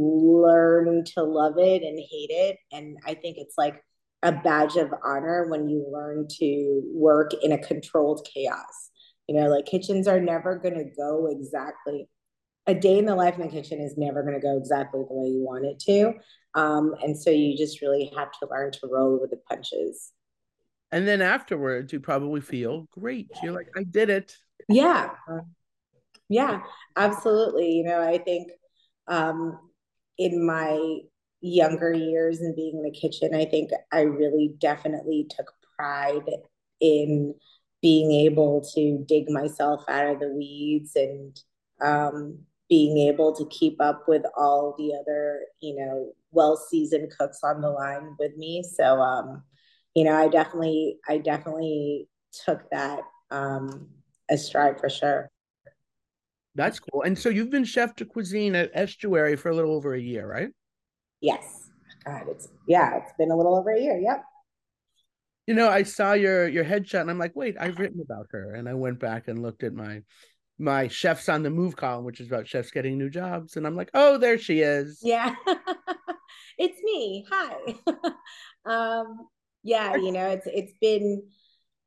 learn 0.45 1.03
to 1.15 1.23
love 1.23 1.57
it 1.57 1.81
and 1.81 1.97
hate 1.97 2.29
it 2.29 2.57
and 2.71 2.97
i 3.05 3.13
think 3.13 3.37
it's 3.37 3.57
like 3.57 3.81
a 4.21 4.31
badge 4.31 4.77
of 4.77 4.93
honor 5.03 5.47
when 5.49 5.67
you 5.67 5.85
learn 5.91 6.27
to 6.39 6.81
work 6.93 7.31
in 7.41 7.51
a 7.51 7.57
controlled 7.57 8.27
chaos. 8.33 8.91
You 9.27 9.35
know 9.35 9.47
like 9.47 9.65
kitchens 9.65 10.07
are 10.07 10.19
never 10.19 10.57
going 10.57 10.75
to 10.75 10.85
go 10.95 11.27
exactly 11.31 12.07
a 12.67 12.73
day 12.73 12.97
in 12.97 13.05
the 13.05 13.15
life 13.15 13.35
in 13.35 13.41
the 13.41 13.47
kitchen 13.47 13.79
is 13.81 13.97
never 13.97 14.21
going 14.21 14.35
to 14.35 14.39
go 14.39 14.57
exactly 14.57 15.01
the 15.01 15.13
way 15.13 15.27
you 15.27 15.43
want 15.43 15.65
it 15.65 15.79
to 15.79 16.13
um, 16.55 16.95
and 17.01 17.17
so 17.17 17.29
you 17.29 17.57
just 17.57 17.81
really 17.81 18.11
have 18.15 18.31
to 18.39 18.47
learn 18.49 18.71
to 18.71 18.87
roll 18.91 19.19
with 19.19 19.31
the 19.31 19.39
punches. 19.49 20.11
And 20.91 21.07
then 21.07 21.21
afterwards, 21.21 21.91
you 21.91 21.99
probably 21.99 22.41
feel 22.41 22.87
great. 22.91 23.27
You're 23.41 23.53
like, 23.53 23.69
I 23.75 23.83
did 23.83 24.09
it. 24.09 24.37
Yeah. 24.69 25.09
Yeah, 26.29 26.61
absolutely. 26.95 27.73
You 27.73 27.83
know, 27.83 28.01
I 28.01 28.17
think 28.17 28.51
um, 29.07 29.59
in 30.17 30.45
my 30.45 30.99
younger 31.41 31.93
years 31.93 32.39
and 32.39 32.55
being 32.55 32.77
in 32.77 32.83
the 32.83 32.91
kitchen, 32.91 33.35
I 33.35 33.45
think 33.45 33.69
I 33.91 34.01
really 34.01 34.55
definitely 34.57 35.27
took 35.29 35.53
pride 35.77 36.29
in 36.79 37.35
being 37.81 38.11
able 38.11 38.65
to 38.73 39.05
dig 39.07 39.29
myself 39.29 39.83
out 39.89 40.07
of 40.07 40.19
the 40.21 40.29
weeds 40.29 40.95
and 40.95 41.39
um, 41.81 42.39
being 42.69 42.97
able 42.97 43.35
to 43.35 43.45
keep 43.49 43.81
up 43.81 44.03
with 44.07 44.23
all 44.37 44.75
the 44.77 44.93
other, 44.99 45.41
you 45.61 45.75
know, 45.75 46.13
well 46.31 46.57
seasoned 46.57 47.11
cooks 47.17 47.39
on 47.43 47.61
the 47.61 47.69
line 47.69 48.15
with 48.19 48.35
me. 48.37 48.63
So, 48.63 48.99
um, 48.99 49.43
you 49.95 50.03
know, 50.03 50.15
I 50.15 50.27
definitely, 50.27 50.97
I 51.07 51.17
definitely 51.19 52.07
took 52.45 52.69
that 52.71 53.01
um, 53.29 53.89
stride 54.35 54.79
for 54.79 54.89
sure. 54.89 55.29
That's 56.55 56.79
cool. 56.79 57.01
And 57.03 57.17
so 57.17 57.29
you've 57.29 57.49
been 57.49 57.65
chef 57.65 57.95
de 57.95 58.05
cuisine 58.05 58.55
at 58.55 58.71
Estuary 58.73 59.35
for 59.35 59.49
a 59.49 59.55
little 59.55 59.73
over 59.73 59.93
a 59.93 59.99
year, 59.99 60.27
right? 60.27 60.49
Yes. 61.21 61.69
God, 62.05 62.23
it's 62.29 62.49
yeah, 62.67 62.97
it's 62.97 63.13
been 63.17 63.31
a 63.31 63.35
little 63.35 63.55
over 63.55 63.71
a 63.71 63.79
year. 63.79 63.97
Yep. 63.97 64.23
You 65.47 65.55
know, 65.55 65.69
I 65.69 65.83
saw 65.83 66.13
your 66.13 66.47
your 66.47 66.63
headshot 66.63 67.01
and 67.01 67.09
I'm 67.09 67.17
like, 67.17 67.35
wait, 67.35 67.55
I've 67.59 67.79
written 67.79 68.01
about 68.01 68.27
her. 68.31 68.53
And 68.53 68.67
I 68.67 68.73
went 68.73 68.99
back 68.99 69.27
and 69.27 69.41
looked 69.41 69.63
at 69.63 69.73
my 69.73 70.01
my 70.63 70.87
chefs 70.87 71.29
on 71.29 71.43
the 71.43 71.49
move 71.49 71.75
column, 71.75 72.05
which 72.05 72.19
is 72.19 72.27
about 72.27 72.47
chefs 72.47 72.71
getting 72.71 72.97
new 72.97 73.09
jobs. 73.09 73.57
And 73.57 73.67
I'm 73.67 73.75
like, 73.75 73.91
oh, 73.93 74.17
there 74.17 74.37
she 74.37 74.61
is. 74.61 74.99
Yeah. 75.03 75.35
it's 76.57 76.81
me. 76.81 77.25
Hi. 77.29 77.75
um, 78.65 79.27
yeah, 79.63 79.95
you 79.95 80.11
know, 80.11 80.29
it's 80.29 80.47
it's 80.47 80.73
been 80.81 81.23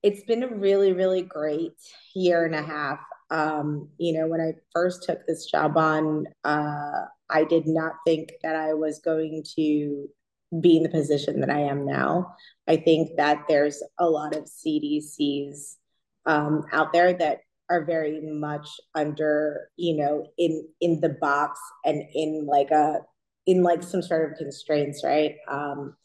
it's 0.02 0.23
been 0.25 0.42
a 0.42 0.54
really, 0.54 0.92
really 0.92 1.23
great 1.23 1.73
year 2.14 2.45
and 2.45 2.54
a 2.54 2.62
half. 2.62 3.00
Um, 3.30 3.88
you 3.99 4.12
know, 4.12 4.28
when 4.28 4.40
I 4.40 4.52
first 4.73 5.02
took 5.02 5.26
this 5.26 5.47
job 5.47 5.76
on, 5.76 6.26
uh, 6.45 7.06
I 7.28 7.45
did 7.45 7.66
not 7.66 7.95
think 8.06 8.33
that 8.42 8.54
I 8.54 8.75
was 8.75 9.00
going 9.00 9.45
to 9.56 10.09
be 10.61 10.76
in 10.76 10.85
the 10.85 10.88
position 10.88 11.40
that 11.40 11.50
I 11.50 11.61
am 11.61 11.85
now. 11.85 12.37
I 12.68 12.76
think 12.76 13.16
that 13.16 13.45
there's 13.49 13.83
a 13.99 14.09
lot 14.09 14.37
of 14.37 14.45
CDCs 14.45 15.75
um, 16.25 16.64
out 16.73 16.92
there 16.92 17.12
that 17.14 17.40
are 17.68 17.85
very 17.85 18.20
much 18.23 18.68
under, 18.94 19.68
you 19.76 19.96
know, 19.96 20.26
in 20.38 20.66
in 20.80 21.00
the 21.00 21.11
box 21.20 21.58
and 21.85 22.02
in 22.14 22.46
like 22.46 22.70
a 22.70 22.99
in 23.46 23.62
like 23.62 23.82
some 23.82 24.02
sort 24.02 24.30
of 24.30 24.38
constraints, 24.38 25.02
right? 25.04 25.37
Um, 25.49 25.96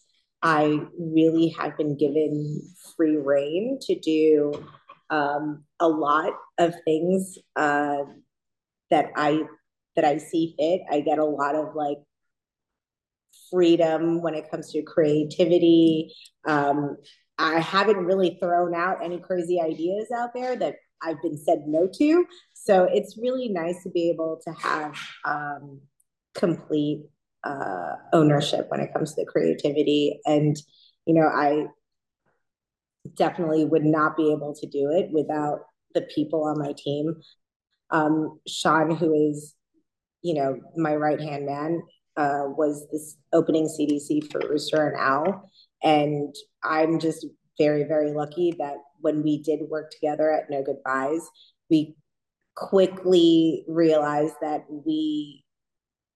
I 0.42 0.80
really 0.98 1.50
have 1.60 1.78
been 1.78 1.98
given 1.98 2.62
free 2.96 3.18
reign 3.18 3.80
to 3.82 4.00
do 4.00 4.68
um, 5.10 5.64
a 5.80 5.88
lot 5.88 6.34
of 6.58 6.74
things 6.86 7.38
uh, 7.56 8.04
that 8.90 9.12
I 9.16 9.44
that 9.96 10.06
I 10.06 10.18
see 10.18 10.56
fit. 10.58 10.82
I 10.92 11.02
get 11.02 11.20
a 11.20 11.26
lot 11.26 11.56
of 11.56 11.76
like 11.76 11.98
freedom 13.52 14.22
when 14.22 14.34
it 14.34 14.50
comes 14.50 14.72
to 14.72 14.82
creativity. 14.82 16.14
Um, 16.48 16.98
I 17.38 17.60
haven't 17.60 18.06
really 18.06 18.38
thrown 18.40 18.74
out 18.74 19.04
any 19.04 19.20
crazy 19.20 19.60
ideas 19.62 20.08
out 20.16 20.34
there 20.34 20.56
that 20.56 20.76
I've 21.02 21.22
been 21.22 21.38
said 21.38 21.64
no 21.68 21.88
to. 21.98 22.26
So 22.54 22.88
it's 22.92 23.18
really 23.18 23.50
nice 23.50 23.82
to 23.84 23.90
be 23.90 24.10
able 24.10 24.40
to 24.44 24.52
have 24.54 24.96
um, 25.26 25.82
complete 26.36 27.04
uh, 27.44 27.96
ownership 28.14 28.68
when 28.70 28.80
it 28.80 28.94
comes 28.94 29.16
to 29.16 29.22
the 29.22 29.32
creativity. 29.32 30.20
And, 30.26 30.56
you 31.06 31.16
know, 31.16 31.28
I 31.28 31.66
definitely 33.16 33.66
would 33.66 33.84
not 33.84 34.16
be 34.16 34.32
able 34.32 34.54
to 34.56 34.68
do 34.68 34.92
it 34.92 35.10
without 35.12 35.62
the 35.94 36.02
people 36.02 36.44
on 36.44 36.60
my 36.60 36.74
team. 36.78 37.16
Um, 37.90 38.40
Sean, 38.48 38.96
who 38.96 39.30
is, 39.30 39.56
you 40.22 40.36
know, 40.36 40.60
my 40.76 40.96
right 40.96 41.20
hand 41.20 41.46
man, 41.46 41.82
uh, 42.18 42.44
was 42.46 42.88
this 42.92 43.18
opening 43.34 43.68
CDC 43.68 44.32
for 44.32 44.40
Rooster 44.48 44.88
and 44.88 44.98
Owl. 45.00 45.50
And 45.84 46.34
I'm 46.64 47.00
just 47.00 47.26
very, 47.58 47.84
very 47.84 48.12
lucky 48.12 48.54
that 48.60 48.78
when 49.02 49.24
we 49.24 49.42
did 49.42 49.60
work 49.70 49.92
together 49.92 50.32
at 50.32 50.50
No 50.50 50.64
Goodbyes, 50.64 51.28
we 51.70 51.96
quickly 52.56 53.64
realized 53.68 54.36
that 54.42 54.66
we 54.70 55.44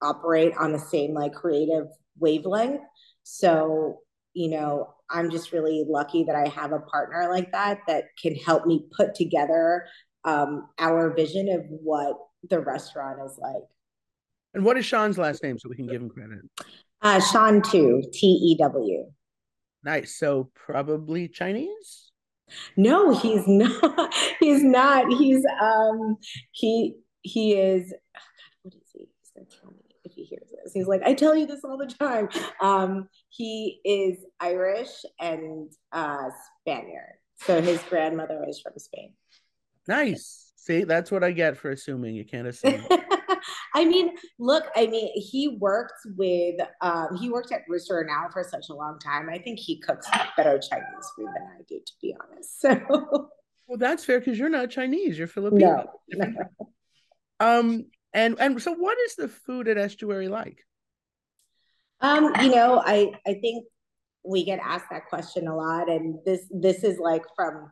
operate 0.01 0.53
on 0.57 0.71
the 0.71 0.79
same 0.79 1.13
like 1.13 1.33
creative 1.33 1.87
wavelength. 2.19 2.81
So, 3.23 3.99
you 4.33 4.49
know, 4.49 4.93
I'm 5.09 5.31
just 5.31 5.51
really 5.51 5.85
lucky 5.87 6.23
that 6.25 6.35
I 6.35 6.47
have 6.49 6.71
a 6.71 6.79
partner 6.79 7.27
like 7.29 7.51
that 7.51 7.79
that 7.87 8.05
can 8.21 8.35
help 8.35 8.65
me 8.65 8.87
put 8.95 9.15
together 9.15 9.85
um, 10.23 10.69
our 10.79 11.13
vision 11.13 11.49
of 11.49 11.61
what 11.69 12.17
the 12.49 12.59
restaurant 12.59 13.19
is 13.25 13.37
like. 13.39 13.63
And 14.53 14.63
what 14.63 14.77
is 14.77 14.85
Sean's 14.85 15.17
last 15.17 15.43
name 15.43 15.59
so 15.59 15.69
we 15.69 15.75
can 15.75 15.87
give 15.87 16.01
him 16.01 16.09
credit? 16.09 16.39
Uh, 17.01 17.19
Sean 17.19 17.61
Tew, 17.61 18.03
T 18.11 18.27
E 18.27 18.57
W. 18.59 19.05
Nice. 19.83 20.17
So 20.17 20.49
probably 20.55 21.27
Chinese? 21.27 22.11
No, 22.77 23.17
he's 23.17 23.43
not. 23.47 24.13
He's 24.39 24.63
not. 24.63 25.11
He's 25.13 25.43
um 25.61 26.17
he 26.51 26.95
he 27.21 27.53
is 27.53 27.93
oh 27.93 28.19
God, 28.19 28.51
what 28.63 28.73
is 28.75 28.89
he? 28.93 29.09
He's 29.19 29.31
gonna 29.35 29.47
tell 29.47 29.71
me 29.71 29.83
if 30.03 30.13
he 30.13 30.23
hears 30.23 30.49
this. 30.51 30.73
He's 30.73 30.87
like, 30.87 31.01
I 31.03 31.13
tell 31.13 31.35
you 31.35 31.47
this 31.47 31.63
all 31.63 31.77
the 31.77 31.87
time. 31.87 32.29
Um, 32.61 33.09
he 33.29 33.79
is 33.83 34.17
Irish 34.39 35.05
and 35.19 35.71
uh 35.91 36.29
Spaniard. 36.61 37.15
So 37.37 37.61
his 37.61 37.81
grandmother 37.89 38.45
is 38.47 38.59
from 38.61 38.73
Spain. 38.77 39.13
Nice. 39.87 40.53
See, 40.55 40.83
that's 40.83 41.11
what 41.11 41.23
I 41.23 41.31
get 41.31 41.57
for 41.57 41.69
assuming 41.69 42.15
you 42.15 42.25
can't 42.25 42.47
assume. 42.47 42.83
I 43.75 43.84
mean, 43.84 44.12
look, 44.39 44.63
I 44.75 44.88
mean, 44.88 45.12
he 45.13 45.58
worked 45.60 46.00
with 46.17 46.55
um, 46.82 47.17
he 47.20 47.29
worked 47.29 47.51
at 47.51 47.62
Rooster 47.67 48.05
now 48.08 48.29
for 48.32 48.44
such 48.44 48.70
a 48.70 48.74
long 48.74 48.98
time. 49.00 49.29
I 49.29 49.38
think 49.38 49.60
he 49.60 49.79
cooks 49.82 50.08
better 50.38 50.58
Chinese 50.58 51.12
food 51.15 51.27
than 51.36 51.44
I 51.44 51.62
do, 51.67 51.79
to 51.86 51.94
be 52.01 52.15
honest. 52.24 52.62
So 52.62 53.29
well, 53.67 53.77
that's 53.77 54.05
fair 54.05 54.20
because 54.20 54.39
you're 54.39 54.50
not 54.50 54.70
Chinese, 54.70 55.17
you're 55.17 55.27
Filipino. 55.27 55.91
No, 56.10 56.25
no. 56.25 56.44
Um, 57.41 57.88
and 58.13 58.38
and 58.39 58.62
so 58.62 58.72
what 58.72 58.98
is 59.08 59.15
the 59.15 59.27
food 59.27 59.67
at 59.67 59.77
Estuary 59.77 60.29
like? 60.29 60.60
Um, 62.00 62.34
you 62.41 62.50
know, 62.50 62.82
I 62.84 63.12
I 63.27 63.34
think 63.34 63.65
we 64.24 64.46
get 64.46 64.60
asked 64.63 64.86
that 64.89 65.08
question 65.08 65.50
a 65.50 65.55
lot, 65.55 65.89
and 65.89 66.20
this 66.25 66.46
this 66.50 66.86
is 66.86 66.98
like 66.98 67.24
from 67.36 67.70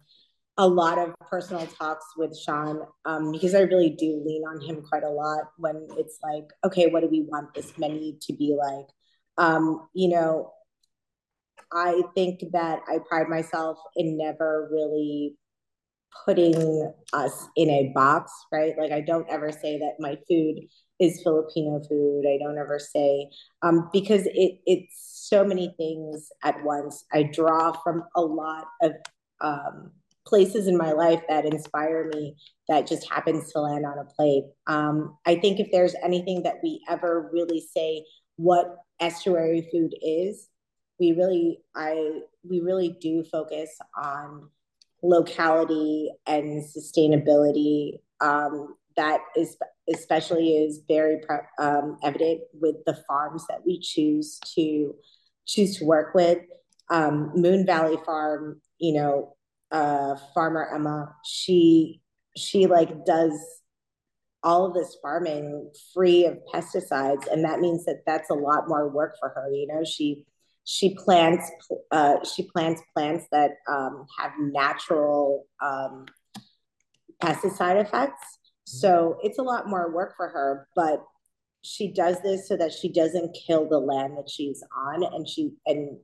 a 0.58 0.68
lot 0.68 1.00
of 1.00 1.16
personal 1.20 1.66
talks 1.66 2.06
with 2.16 2.38
Sean 2.38 2.82
um, 3.06 3.32
because 3.32 3.56
I 3.56 3.62
really 3.62 3.90
do 3.90 4.22
lean 4.24 4.44
on 4.44 4.62
him 4.62 4.84
quite 4.88 5.04
a 5.04 5.10
lot 5.10 5.46
when 5.58 5.88
it's 5.98 6.20
like, 6.24 6.46
okay, 6.64 6.88
what 6.88 7.02
do 7.02 7.10
we 7.10 7.22
want 7.22 7.54
this 7.54 7.78
menu 7.78 8.14
to 8.22 8.34
be 8.34 8.56
like? 8.58 8.86
Um, 9.38 9.88
you 9.94 10.10
know, 10.10 10.54
I 11.72 12.04
think 12.14 12.42
that 12.52 12.82
I 12.88 13.00
pride 13.10 13.30
myself 13.30 13.80
in 13.96 14.18
never 14.18 14.70
really 14.72 15.36
putting 16.26 16.94
us 17.14 17.48
in 17.56 17.70
a 17.70 17.92
box, 17.96 18.32
right? 18.52 18.78
Like 18.78 18.92
I 18.92 19.02
don't 19.02 19.28
ever 19.32 19.52
say 19.52 19.80
that 19.80 19.96
my 20.00 20.18
food 20.28 20.60
is 21.00 21.22
Filipino 21.24 21.82
food. 21.90 22.26
I 22.28 22.38
don't 22.38 22.60
ever 22.60 22.78
say 22.80 23.30
um, 23.64 23.90
because 23.92 24.28
it 24.28 24.60
it's 24.68 25.26
so 25.30 25.44
many 25.44 25.74
things 25.78 26.30
at 26.44 26.64
once. 26.64 27.06
I 27.12 27.24
draw 27.24 27.72
from 27.72 28.04
a 28.16 28.22
lot 28.22 28.66
of 28.84 28.92
um, 29.42 29.92
places 30.26 30.68
in 30.68 30.78
my 30.78 30.92
life 30.92 31.22
that 31.28 31.46
inspire 31.46 32.10
me 32.14 32.36
that 32.70 32.88
just 32.88 33.10
happens 33.10 33.52
to 33.52 33.60
land 33.60 33.86
on 33.86 33.98
a 33.98 34.06
plate. 34.06 34.46
Um, 34.68 35.18
I 35.26 35.36
think 35.36 35.60
if 35.60 35.68
there's 35.72 35.96
anything 36.04 36.44
that 36.44 36.56
we 36.64 36.82
ever 36.90 37.30
really 37.34 37.62
say 37.76 38.06
what 38.38 38.78
estuary 39.00 39.68
food 39.72 39.94
is, 40.02 40.48
we 41.00 41.12
really 41.12 41.60
I 41.76 42.22
we 42.48 42.62
really 42.62 42.98
do 43.02 43.24
focus 43.24 43.70
on 44.02 44.50
locality 45.02 46.12
and 46.26 46.64
sustainability. 46.64 48.00
Um, 48.22 48.76
that 48.96 49.20
is 49.36 49.58
especially 49.94 50.52
is 50.52 50.82
very 50.88 51.20
um, 51.60 51.98
evident 52.04 52.42
with 52.54 52.76
the 52.86 52.98
farms 53.08 53.46
that 53.50 53.66
we 53.66 53.80
choose 53.80 54.40
to 54.56 54.96
choose 55.46 55.78
to 55.78 55.86
work 55.86 56.14
with. 56.16 56.40
Um, 56.90 57.32
Moon 57.36 57.66
Valley 57.66 57.98
Farm, 58.06 58.62
you 58.78 58.94
know, 58.94 59.36
uh, 59.74 60.16
farmer 60.34 60.70
Emma, 60.74 61.14
she 61.26 62.00
she 62.38 62.68
like 62.68 63.06
does 63.06 63.34
all 64.44 64.66
of 64.66 64.74
this 64.74 64.98
farming 65.02 65.72
free 65.94 66.26
of 66.26 66.38
pesticides, 66.54 67.28
and 67.32 67.44
that 67.44 67.60
means 67.60 67.86
that 67.86 68.04
that's 68.06 68.30
a 68.30 68.36
lot 68.36 68.68
more 68.68 68.90
work 68.90 69.16
for 69.20 69.30
her. 69.30 69.50
You 69.52 69.68
know, 69.68 69.84
she 69.84 70.26
she 70.64 70.96
plants 70.96 71.52
uh, 71.92 72.24
she 72.24 72.44
plants 72.44 72.82
plants 72.94 73.26
that 73.32 73.52
um, 73.70 74.06
have 74.18 74.32
natural 74.40 75.48
um, 75.62 76.06
pesticide 77.22 77.82
effects. 77.82 78.40
So 78.66 79.18
it's 79.24 79.40
a 79.40 79.44
lot 79.44 79.68
more 79.68 79.94
work 79.94 80.14
for 80.16 80.30
her, 80.30 80.68
but 80.76 81.04
she 81.64 81.92
does 81.92 82.22
this 82.22 82.48
so 82.48 82.56
that 82.58 82.72
she 82.72 82.92
doesn't 82.92 83.36
kill 83.48 83.68
the 83.68 83.80
land 83.80 84.18
that 84.18 84.30
she's 84.30 84.64
on, 84.78 85.04
and 85.04 85.28
she 85.28 85.52
and 85.66 85.98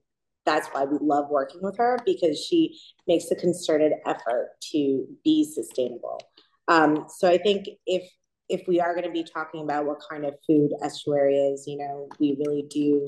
that's 0.49 0.67
why 0.69 0.83
we 0.83 0.97
love 0.99 1.29
working 1.29 1.61
with 1.61 1.77
her 1.77 1.99
because 2.05 2.43
she 2.43 2.79
makes 3.07 3.29
a 3.29 3.35
concerted 3.35 3.93
effort 4.07 4.49
to 4.71 5.05
be 5.23 5.43
sustainable. 5.43 6.19
Um, 6.67 7.05
so 7.17 7.29
I 7.29 7.37
think 7.37 7.67
if 7.85 8.09
if 8.49 8.67
we 8.67 8.79
are 8.81 8.95
going 8.95 9.05
to 9.05 9.11
be 9.11 9.23
talking 9.23 9.61
about 9.61 9.85
what 9.85 9.99
kind 10.09 10.25
of 10.25 10.33
food 10.47 10.71
estuary 10.81 11.35
is, 11.35 11.65
you 11.67 11.77
know, 11.77 12.09
we 12.19 12.35
really 12.39 12.65
do 12.67 13.07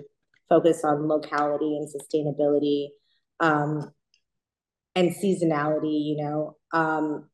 focus 0.49 0.83
on 0.83 1.07
locality 1.07 1.77
and 1.77 1.87
sustainability 1.87 2.89
um, 3.39 3.91
and 4.95 5.09
seasonality. 5.09 6.05
You 6.05 6.17
know, 6.17 6.57
um, 6.73 7.27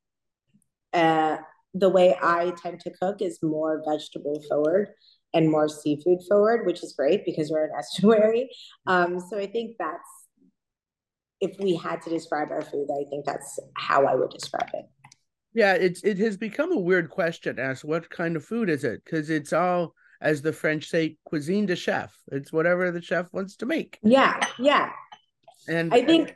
uh, 0.94 1.38
the 1.74 1.90
way 1.90 2.16
I 2.22 2.54
tend 2.64 2.80
to 2.82 2.92
cook 2.92 3.22
is 3.22 3.40
more 3.44 3.84
vegetable 3.86 4.42
forward 4.48 4.88
and 5.34 5.50
more 5.50 5.68
seafood 5.68 6.20
forward, 6.28 6.66
which 6.66 6.84
is 6.84 6.94
great 6.98 7.26
because 7.26 7.52
we're 7.52 7.66
an 7.66 7.72
estuary. 7.78 8.50
Um, 8.88 9.20
so 9.20 9.38
I 9.38 9.48
think 9.48 9.76
that's 9.78 10.08
if 11.42 11.60
we 11.60 11.76
had 11.76 12.02
to 12.04 12.10
describe 12.10 12.52
our 12.52 12.62
food, 12.62 12.88
I 12.90 13.04
think 13.10 13.26
that's 13.26 13.60
how 13.76 14.06
I 14.06 14.16
would 14.16 14.30
describe 14.30 14.70
it. 14.74 14.86
Yeah, 15.54 15.74
it's 15.74 16.04
it 16.04 16.18
has 16.20 16.38
become 16.38 16.72
a 16.72 16.80
weird 16.80 17.10
question 17.10 17.60
as 17.60 17.84
what 17.84 18.10
kind 18.10 18.36
of 18.36 18.46
food 18.46 18.70
is 18.70 18.84
it? 18.84 19.04
Because 19.04 19.30
it's 19.30 19.52
all 19.52 19.94
as 20.22 20.42
the 20.42 20.54
French 20.54 20.90
say, 20.90 21.18
cuisine 21.26 21.66
de 21.66 21.76
chef. 21.76 22.16
It's 22.32 22.54
whatever 22.54 22.92
the 22.92 23.02
chef 23.02 23.28
wants 23.34 23.56
to 23.58 23.66
make. 23.66 24.00
Yeah, 24.04 24.40
yeah. 24.58 24.92
And 25.68 25.94
I 25.94 26.04
think 26.06 26.36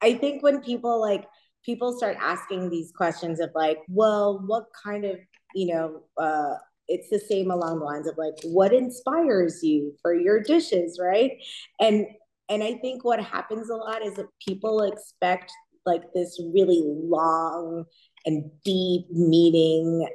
I 0.00 0.14
think 0.14 0.42
when 0.42 0.60
people 0.60 1.00
like 1.00 1.26
people 1.64 1.96
start 1.96 2.16
asking 2.20 2.70
these 2.70 2.92
questions 2.92 3.40
of 3.40 3.50
like, 3.54 3.78
well, 3.88 4.42
what 4.46 4.66
kind 4.84 5.04
of, 5.04 5.18
you 5.54 5.74
know, 5.74 6.02
uh 6.16 6.54
it's 6.88 7.10
the 7.10 7.18
same 7.18 7.50
along 7.50 7.78
the 7.78 7.84
lines 7.84 8.06
of 8.06 8.16
like 8.16 8.34
what 8.44 8.72
inspires 8.72 9.62
you 9.62 9.94
for 10.02 10.14
your 10.14 10.42
dishes, 10.42 10.98
right? 11.00 11.32
And 11.80 12.06
and 12.48 12.62
I 12.62 12.74
think 12.74 13.04
what 13.04 13.22
happens 13.22 13.68
a 13.68 13.76
lot 13.76 14.04
is 14.04 14.14
that 14.14 14.26
people 14.46 14.82
expect 14.82 15.52
like 15.84 16.02
this 16.14 16.40
really 16.54 16.82
long 16.84 17.84
and 18.24 18.50
deep 18.64 19.06
meaning 19.10 20.08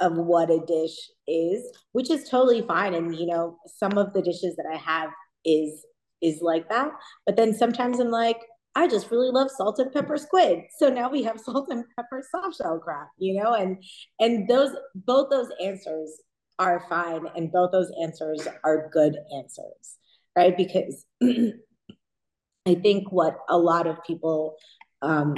of 0.00 0.16
what 0.16 0.50
a 0.50 0.60
dish 0.66 0.96
is, 1.26 1.64
which 1.92 2.10
is 2.10 2.28
totally 2.28 2.62
fine. 2.62 2.94
And 2.94 3.14
you 3.14 3.26
know, 3.26 3.58
some 3.66 3.98
of 3.98 4.12
the 4.12 4.22
dishes 4.22 4.56
that 4.56 4.66
I 4.72 4.76
have 4.76 5.10
is 5.44 5.84
is 6.22 6.40
like 6.40 6.68
that. 6.68 6.90
But 7.26 7.36
then 7.36 7.52
sometimes 7.52 7.98
I'm 7.98 8.10
like, 8.10 8.38
I 8.74 8.88
just 8.88 9.10
really 9.10 9.30
love 9.30 9.50
salt 9.50 9.78
and 9.78 9.92
pepper 9.92 10.16
squid. 10.16 10.60
So 10.78 10.88
now 10.88 11.10
we 11.10 11.22
have 11.24 11.40
salt 11.44 11.68
and 11.70 11.84
pepper 11.96 12.22
soft 12.30 12.56
shell 12.56 12.78
crab, 12.78 13.08
you 13.18 13.42
know, 13.42 13.54
and 13.54 13.82
and 14.20 14.48
those 14.48 14.74
both 14.94 15.30
those 15.30 15.48
answers 15.62 16.20
are 16.58 16.84
fine 16.88 17.26
and 17.34 17.50
both 17.50 17.72
those 17.72 17.92
answers 18.02 18.46
are 18.64 18.88
good 18.92 19.16
answers, 19.36 19.98
right? 20.36 20.56
Because 20.56 21.04
I 21.22 22.74
think 22.74 23.10
what 23.10 23.38
a 23.48 23.58
lot 23.58 23.86
of 23.86 24.02
people 24.04 24.56
um, 25.00 25.34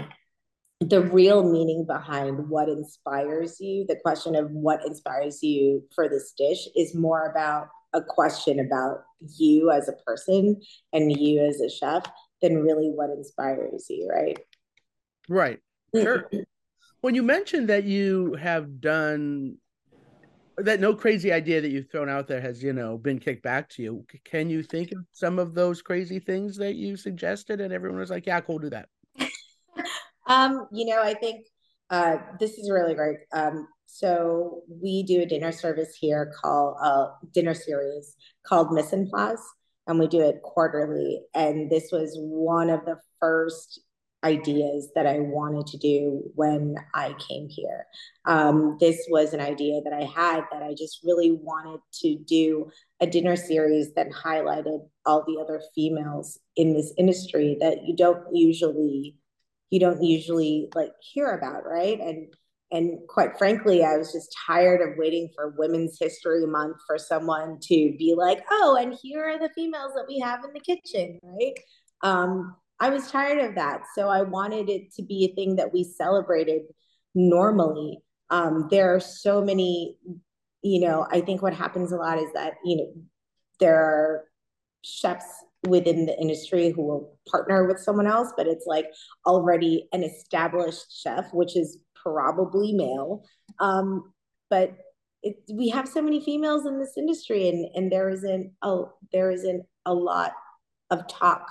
the 0.80 1.00
real 1.00 1.50
meaning 1.50 1.86
behind 1.86 2.48
what 2.48 2.68
inspires 2.68 3.60
you, 3.60 3.86
the 3.88 3.96
question 3.96 4.34
of 4.34 4.50
what 4.50 4.84
inspires 4.84 5.42
you 5.42 5.82
for 5.94 6.08
this 6.08 6.32
dish 6.36 6.68
is 6.76 6.94
more 6.94 7.30
about 7.30 7.68
a 7.94 8.02
question 8.02 8.58
about 8.58 9.04
you 9.38 9.70
as 9.70 9.88
a 9.88 9.92
person 10.04 10.60
and 10.92 11.16
you 11.18 11.40
as 11.40 11.60
a 11.60 11.70
chef 11.70 12.04
than 12.44 12.62
really 12.62 12.90
what 12.90 13.10
inspires 13.10 13.86
you, 13.88 14.08
right? 14.12 14.38
Right. 15.28 15.60
Sure. 15.94 16.28
when 17.00 17.14
you 17.14 17.22
mentioned 17.22 17.68
that 17.68 17.84
you 17.84 18.34
have 18.34 18.80
done 18.80 19.56
that 20.58 20.80
no 20.80 20.94
crazy 20.94 21.32
idea 21.32 21.60
that 21.60 21.70
you've 21.70 21.90
thrown 21.90 22.08
out 22.08 22.28
there 22.28 22.40
has, 22.40 22.62
you 22.62 22.72
know, 22.72 22.98
been 22.98 23.18
kicked 23.18 23.42
back 23.42 23.68
to 23.68 23.82
you. 23.82 24.06
Can 24.24 24.50
you 24.50 24.62
think 24.62 24.92
of 24.92 24.98
some 25.12 25.38
of 25.38 25.54
those 25.54 25.82
crazy 25.82 26.20
things 26.20 26.56
that 26.58 26.74
you 26.74 26.96
suggested 26.96 27.60
and 27.60 27.72
everyone 27.72 27.98
was 27.98 28.10
like, 28.10 28.26
yeah, 28.26 28.40
cool, 28.40 28.58
do 28.58 28.70
that? 28.70 28.88
Um, 30.26 30.68
you 30.72 30.86
know, 30.86 31.02
I 31.02 31.12
think 31.12 31.44
uh, 31.90 32.16
this 32.40 32.52
is 32.52 32.70
really 32.70 32.94
great. 32.94 33.18
Um, 33.34 33.68
so 33.84 34.62
we 34.66 35.02
do 35.02 35.20
a 35.20 35.26
dinner 35.26 35.52
service 35.52 35.94
here 36.00 36.32
called 36.40 36.76
a 36.82 36.86
uh, 36.86 37.10
dinner 37.34 37.52
series 37.52 38.16
called 38.46 38.72
Mise 38.72 38.94
en 38.94 39.06
Place, 39.06 39.42
and 39.86 39.98
we 39.98 40.06
do 40.08 40.20
it 40.20 40.42
quarterly. 40.42 41.20
And 41.34 41.70
this 41.70 41.90
was 41.92 42.16
one 42.18 42.70
of 42.70 42.84
the 42.84 42.98
first 43.20 43.80
ideas 44.24 44.90
that 44.94 45.06
I 45.06 45.20
wanted 45.20 45.66
to 45.68 45.76
do 45.76 46.22
when 46.34 46.76
I 46.94 47.14
came 47.28 47.48
here. 47.48 47.86
Um, 48.24 48.78
this 48.80 49.06
was 49.10 49.34
an 49.34 49.40
idea 49.40 49.82
that 49.82 49.92
I 49.92 50.04
had 50.04 50.44
that 50.50 50.62
I 50.62 50.74
just 50.74 51.00
really 51.04 51.32
wanted 51.32 51.80
to 52.00 52.16
do 52.16 52.70
a 53.00 53.06
dinner 53.06 53.36
series 53.36 53.92
that 53.94 54.10
highlighted 54.10 54.88
all 55.04 55.24
the 55.26 55.38
other 55.40 55.60
females 55.74 56.40
in 56.56 56.72
this 56.72 56.92
industry 56.96 57.58
that 57.60 57.84
you 57.84 57.94
don't 57.94 58.24
usually 58.32 59.16
you 59.70 59.80
don't 59.80 60.02
usually 60.02 60.68
like 60.74 60.92
hear 61.00 61.32
about, 61.32 61.66
right? 61.66 61.98
And 61.98 62.32
and 62.75 62.99
quite 63.09 63.38
frankly, 63.38 63.85
I 63.85 63.97
was 63.97 64.12
just 64.12 64.37
tired 64.47 64.81
of 64.81 64.99
waiting 64.99 65.31
for 65.33 65.54
Women's 65.57 65.97
History 66.00 66.45
Month 66.45 66.78
for 66.88 66.99
someone 66.99 67.59
to 67.62 67.95
be 67.97 68.16
like, 68.19 68.45
oh, 68.50 68.76
and 68.81 68.99
here 69.00 69.25
are 69.25 69.39
the 69.39 69.49
females 69.54 69.93
that 69.95 70.06
we 70.08 70.19
have 70.19 70.41
in 70.45 70.52
the 70.52 70.58
kitchen, 70.58 71.21
right? 71.23 71.54
Um, 72.02 72.56
I 72.80 72.91
was 72.91 73.08
tired 73.13 73.39
of 73.39 73.54
that. 73.54 73.82
So 73.95 74.08
I 74.08 74.23
wanted 74.23 74.69
it 74.69 74.93
to 74.95 75.04
be 75.04 75.30
a 75.30 75.34
thing 75.37 75.54
that 75.54 75.73
we 75.73 75.84
celebrated 75.84 76.63
normally. 77.15 78.00
Um, 78.30 78.67
there 78.73 78.93
are 78.93 79.00
so 79.00 79.41
many, 79.41 79.97
you 80.63 80.80
know, 80.80 81.06
I 81.13 81.21
think 81.21 81.43
what 81.43 81.54
happens 81.54 81.93
a 81.93 81.97
lot 81.97 82.19
is 82.19 82.32
that, 82.34 82.54
you 82.65 82.76
know, 82.78 82.93
there 83.60 83.80
are 83.80 84.25
chefs 84.82 85.45
within 85.69 86.06
the 86.06 86.21
industry 86.21 86.71
who 86.71 86.82
will 86.82 87.19
partner 87.30 87.69
with 87.69 87.78
someone 87.78 88.08
else, 88.08 88.32
but 88.37 88.49
it's 88.49 88.67
like 88.67 88.87
already 89.26 89.89
an 89.93 90.02
established 90.02 90.87
chef, 90.91 91.32
which 91.32 91.56
is 91.56 91.78
probably 92.04 92.73
male. 92.73 93.25
Um, 93.60 94.12
but 94.50 94.76
it, 95.23 95.36
we 95.52 95.71
have 95.71 95.88
so 95.88 96.02
many 96.02 96.21
females 96.21 96.67
in 96.67 96.78
this 96.78 96.97
industry, 96.97 97.49
and 97.49 97.67
and 97.75 97.90
there 97.90 98.10
isn't 98.10 98.52
a 98.62 98.82
there 99.12 99.30
isn't 99.30 99.64
a 99.86 99.95
lot 99.95 100.32
of 100.90 101.06
talk 101.08 101.50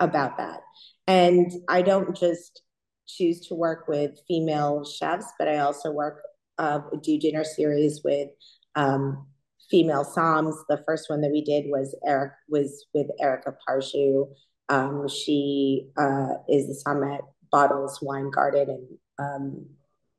about 0.00 0.36
that. 0.36 0.60
And 1.06 1.50
I 1.68 1.82
don't 1.82 2.16
just 2.16 2.62
choose 3.06 3.46
to 3.46 3.54
work 3.54 3.88
with 3.88 4.18
female 4.28 4.84
chefs, 4.84 5.26
but 5.38 5.48
I 5.48 5.58
also 5.58 5.90
work 5.90 6.20
uh, 6.58 6.80
do 7.02 7.18
dinner 7.18 7.44
series 7.44 8.02
with 8.04 8.28
um, 8.74 9.26
female 9.70 10.04
somms. 10.04 10.54
The 10.68 10.82
first 10.86 11.08
one 11.08 11.20
that 11.22 11.30
we 11.30 11.42
did 11.42 11.66
was 11.66 11.96
Eric 12.06 12.32
was 12.48 12.86
with 12.94 13.06
Erica 13.20 13.54
Parshu. 13.66 14.28
Um, 14.68 15.08
she 15.08 15.88
uh, 15.96 16.34
is 16.48 16.66
the 16.66 16.74
som 16.74 17.02
at 17.04 17.20
Bottles 17.50 18.00
Wine 18.02 18.30
Garden 18.30 18.68
and 18.68 18.98
um, 19.18 19.66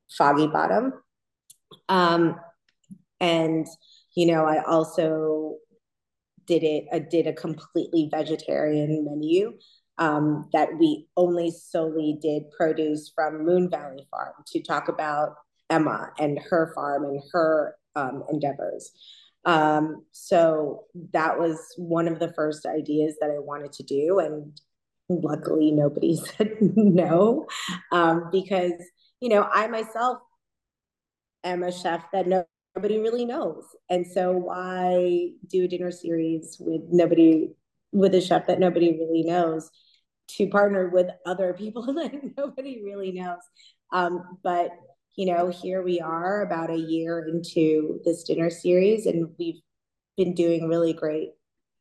Foggy 0.09 0.47
Bottom. 0.47 0.93
Um, 1.89 2.39
and 3.19 3.65
you 4.15 4.27
know, 4.27 4.45
I 4.45 4.63
also 4.63 5.57
did 6.45 6.63
it. 6.63 6.85
I 6.91 6.99
did 6.99 7.27
a 7.27 7.33
completely 7.33 8.09
vegetarian 8.11 9.05
menu 9.05 9.57
um, 9.97 10.49
that 10.53 10.69
we 10.79 11.07
only 11.17 11.51
solely 11.51 12.17
did 12.21 12.49
produce 12.51 13.11
from 13.13 13.45
Moon 13.45 13.69
Valley 13.69 14.07
Farm 14.11 14.33
to 14.47 14.61
talk 14.61 14.87
about 14.87 15.35
Emma 15.69 16.11
and 16.17 16.39
her 16.49 16.71
farm 16.73 17.05
and 17.05 17.21
her 17.31 17.75
um, 17.95 18.23
endeavors. 18.31 18.91
Um, 19.45 20.05
so 20.11 20.85
that 21.13 21.39
was 21.39 21.57
one 21.77 22.07
of 22.07 22.19
the 22.19 22.33
first 22.33 22.65
ideas 22.65 23.15
that 23.21 23.31
I 23.31 23.39
wanted 23.39 23.73
to 23.73 23.83
do. 23.83 24.19
And 24.19 24.59
luckily, 25.09 25.71
nobody 25.71 26.15
said 26.37 26.57
no 26.59 27.47
um, 27.91 28.29
because, 28.31 28.73
you 29.19 29.29
know, 29.29 29.43
I 29.43 29.67
myself 29.67 30.19
am 31.43 31.63
a 31.63 31.71
chef 31.71 32.03
that 32.13 32.27
nobody 32.27 32.99
really 32.99 33.25
knows. 33.25 33.65
And 33.89 34.05
so 34.05 34.31
why 34.31 35.29
do 35.47 35.63
a 35.63 35.67
dinner 35.67 35.91
series 35.91 36.57
with 36.59 36.81
nobody, 36.89 37.51
with 37.91 38.13
a 38.15 38.21
chef 38.21 38.47
that 38.47 38.59
nobody 38.59 38.97
really 38.97 39.23
knows? 39.23 39.69
to 40.27 40.47
partner 40.47 40.89
with 40.89 41.07
other 41.25 41.53
people 41.53 41.81
that 41.93 42.11
nobody 42.37 42.81
really 42.83 43.11
knows. 43.11 43.39
Um, 43.93 44.37
but 44.43 44.71
you 45.15 45.25
know, 45.25 45.49
here 45.49 45.81
we 45.81 45.99
are 45.99 46.43
about 46.43 46.69
a 46.69 46.77
year 46.77 47.27
into 47.27 47.99
this 48.05 48.23
dinner 48.23 48.51
series, 48.51 49.07
and 49.07 49.29
we've 49.39 49.61
been 50.15 50.35
doing 50.35 50.67
really 50.67 50.93
great 50.93 51.31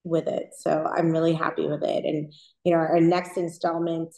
with 0.05 0.27
it. 0.27 0.51
So 0.59 0.91
I'm 0.97 1.11
really 1.11 1.35
happy 1.35 1.67
with 1.67 1.83
it. 1.83 2.05
And, 2.05 2.33
you 2.65 2.73
know, 2.73 2.79
our 2.79 3.01
next 3.01 3.37
installment 3.37 4.15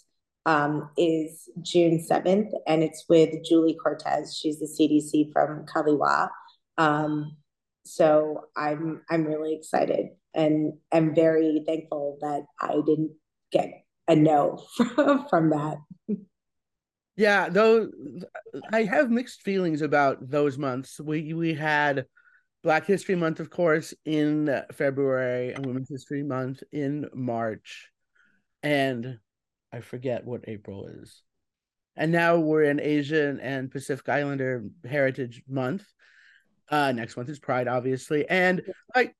um, 0.49 0.89
is 0.97 1.51
June 1.61 1.99
7th, 1.99 2.51
and 2.67 2.83
it's 2.83 3.05
with 3.07 3.45
Julie 3.45 3.77
Cortez. 3.77 4.35
She's 4.35 4.59
the 4.59 4.67
CDC 4.67 5.31
from 5.31 5.67
Kaliwa. 5.67 6.31
Um, 6.79 7.37
so 7.85 8.45
I'm 8.57 9.03
I'm 9.11 9.25
really 9.25 9.55
excited 9.55 10.07
and 10.35 10.75
I'm 10.93 11.15
very 11.15 11.63
thankful 11.67 12.19
that 12.21 12.45
I 12.61 12.75
didn't 12.87 13.13
get 13.53 13.85
a 14.07 14.17
no 14.17 14.65
from, 14.77 15.27
from 15.31 15.51
that. 15.51 15.77
Yeah, 17.17 17.49
though 17.51 17.91
I 18.73 18.85
have 18.85 19.11
mixed 19.11 19.43
feelings 19.43 19.83
about 19.83 20.31
those 20.31 20.57
months. 20.57 20.99
We 20.99 21.35
we 21.35 21.53
had 21.53 22.07
Black 22.63 22.87
History 22.87 23.17
Month, 23.17 23.41
of 23.41 23.51
course, 23.51 23.93
in 24.07 24.63
February, 24.73 25.53
and 25.53 25.67
Women's 25.67 25.91
History 25.91 26.23
Month 26.23 26.63
in 26.73 27.07
March, 27.13 27.91
and 28.63 29.19
I 29.73 29.81
forget 29.81 30.25
what 30.25 30.45
April 30.49 30.89
is. 30.89 31.23
And 31.97 32.13
now 32.13 32.39
we're 32.39 32.65
in 32.65 32.81
Asian 32.81 33.41
and 33.41 33.71
Pacific 33.71 34.09
Islander 34.09 34.65
Heritage 34.89 35.43
Month. 35.49 35.85
Uh, 36.71 36.93
next 36.93 37.17
month 37.17 37.29
is 37.29 37.39
Pride, 37.39 37.67
obviously, 37.67 38.29
and 38.29 38.63
like, 38.95 39.15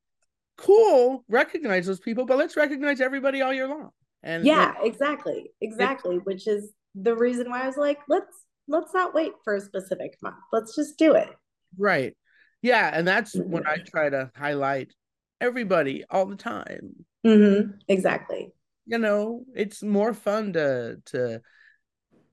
cool, 0.57 1.25
recognize 1.29 1.87
those 1.87 1.99
people, 1.99 2.27
but 2.27 2.37
let's 2.39 2.57
recognize 2.57 3.01
everybody 3.01 3.41
all 3.41 3.53
year 3.53 3.67
long. 3.67 3.91
And 4.23 4.45
yeah, 4.45 4.75
exactly, 4.83 5.51
exactly. 5.61 6.17
It, 6.17 6.27
which 6.27 6.47
is 6.47 6.73
the 6.95 7.17
reason 7.17 7.51
why 7.51 7.63
I 7.63 7.67
was 7.67 7.77
like, 7.77 7.99
let's 8.09 8.45
let's 8.67 8.93
not 8.93 9.15
wait 9.15 9.33
for 9.45 9.57
a 9.57 9.61
specific 9.61 10.19
month. 10.23 10.37
Let's 10.53 10.77
just 10.77 10.99
do 10.99 11.15
it. 11.15 11.31
Right. 11.77 12.17
Yeah, 12.61 12.91
and 12.93 13.07
that's 13.07 13.35
when 13.35 13.67
I 13.67 13.79
try 13.79 14.11
to 14.11 14.31
highlight 14.37 14.93
everybody 15.41 16.05
all 16.11 16.27
the 16.27 16.37
time. 16.37 17.05
Mm-hmm. 17.25 17.73
Exactly. 17.89 18.53
You 18.89 18.99
know, 18.99 19.45
it's 19.55 19.83
more 19.83 20.15
fun 20.15 20.55
to 20.55 20.97
to 21.07 21.43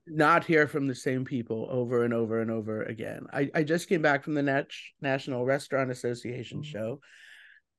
not 0.06 0.44
hear 0.44 0.66
from 0.66 0.86
the 0.86 0.94
same 0.94 1.24
people 1.24 1.68
over 1.70 2.04
and 2.04 2.14
over 2.14 2.40
and 2.40 2.50
over 2.50 2.82
again. 2.82 3.26
I, 3.32 3.50
I 3.54 3.62
just 3.62 3.88
came 3.88 4.02
back 4.02 4.24
from 4.24 4.34
the 4.34 4.42
Nat- 4.42 4.70
National 5.00 5.44
Restaurant 5.44 5.90
Association 5.90 6.62
mm-hmm. 6.62 6.70
show, 6.70 7.00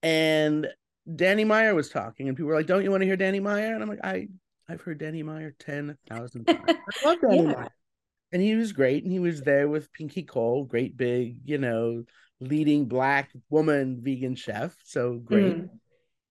and 0.03 0.67
Danny 1.15 1.43
Meyer 1.43 1.73
was 1.73 1.89
talking, 1.89 2.27
and 2.27 2.37
people 2.37 2.49
were 2.49 2.55
like, 2.55 2.67
"Don't 2.67 2.83
you 2.83 2.91
want 2.91 3.01
to 3.01 3.07
hear 3.07 3.17
Danny 3.17 3.39
Meyer?" 3.39 3.73
And 3.73 3.81
I'm 3.81 3.89
like, 3.89 4.05
"I 4.05 4.27
I've 4.69 4.81
heard 4.81 4.99
Danny 4.99 5.23
Meyer 5.23 5.55
ten 5.57 5.97
thousand 6.07 6.45
times. 6.45 6.61
I 6.67 7.07
love 7.07 7.17
Danny 7.21 7.43
yeah. 7.43 7.53
Meyer, 7.53 7.73
and 8.31 8.41
he 8.41 8.55
was 8.55 8.73
great, 8.73 9.03
and 9.03 9.11
he 9.11 9.19
was 9.19 9.41
there 9.41 9.67
with 9.67 9.91
Pinky 9.91 10.23
Cole, 10.23 10.65
great 10.65 10.95
big, 10.97 11.37
you 11.45 11.57
know, 11.57 12.03
leading 12.39 12.85
black 12.85 13.31
woman 13.49 13.99
vegan 14.01 14.35
chef, 14.35 14.75
so 14.83 15.15
great. 15.15 15.63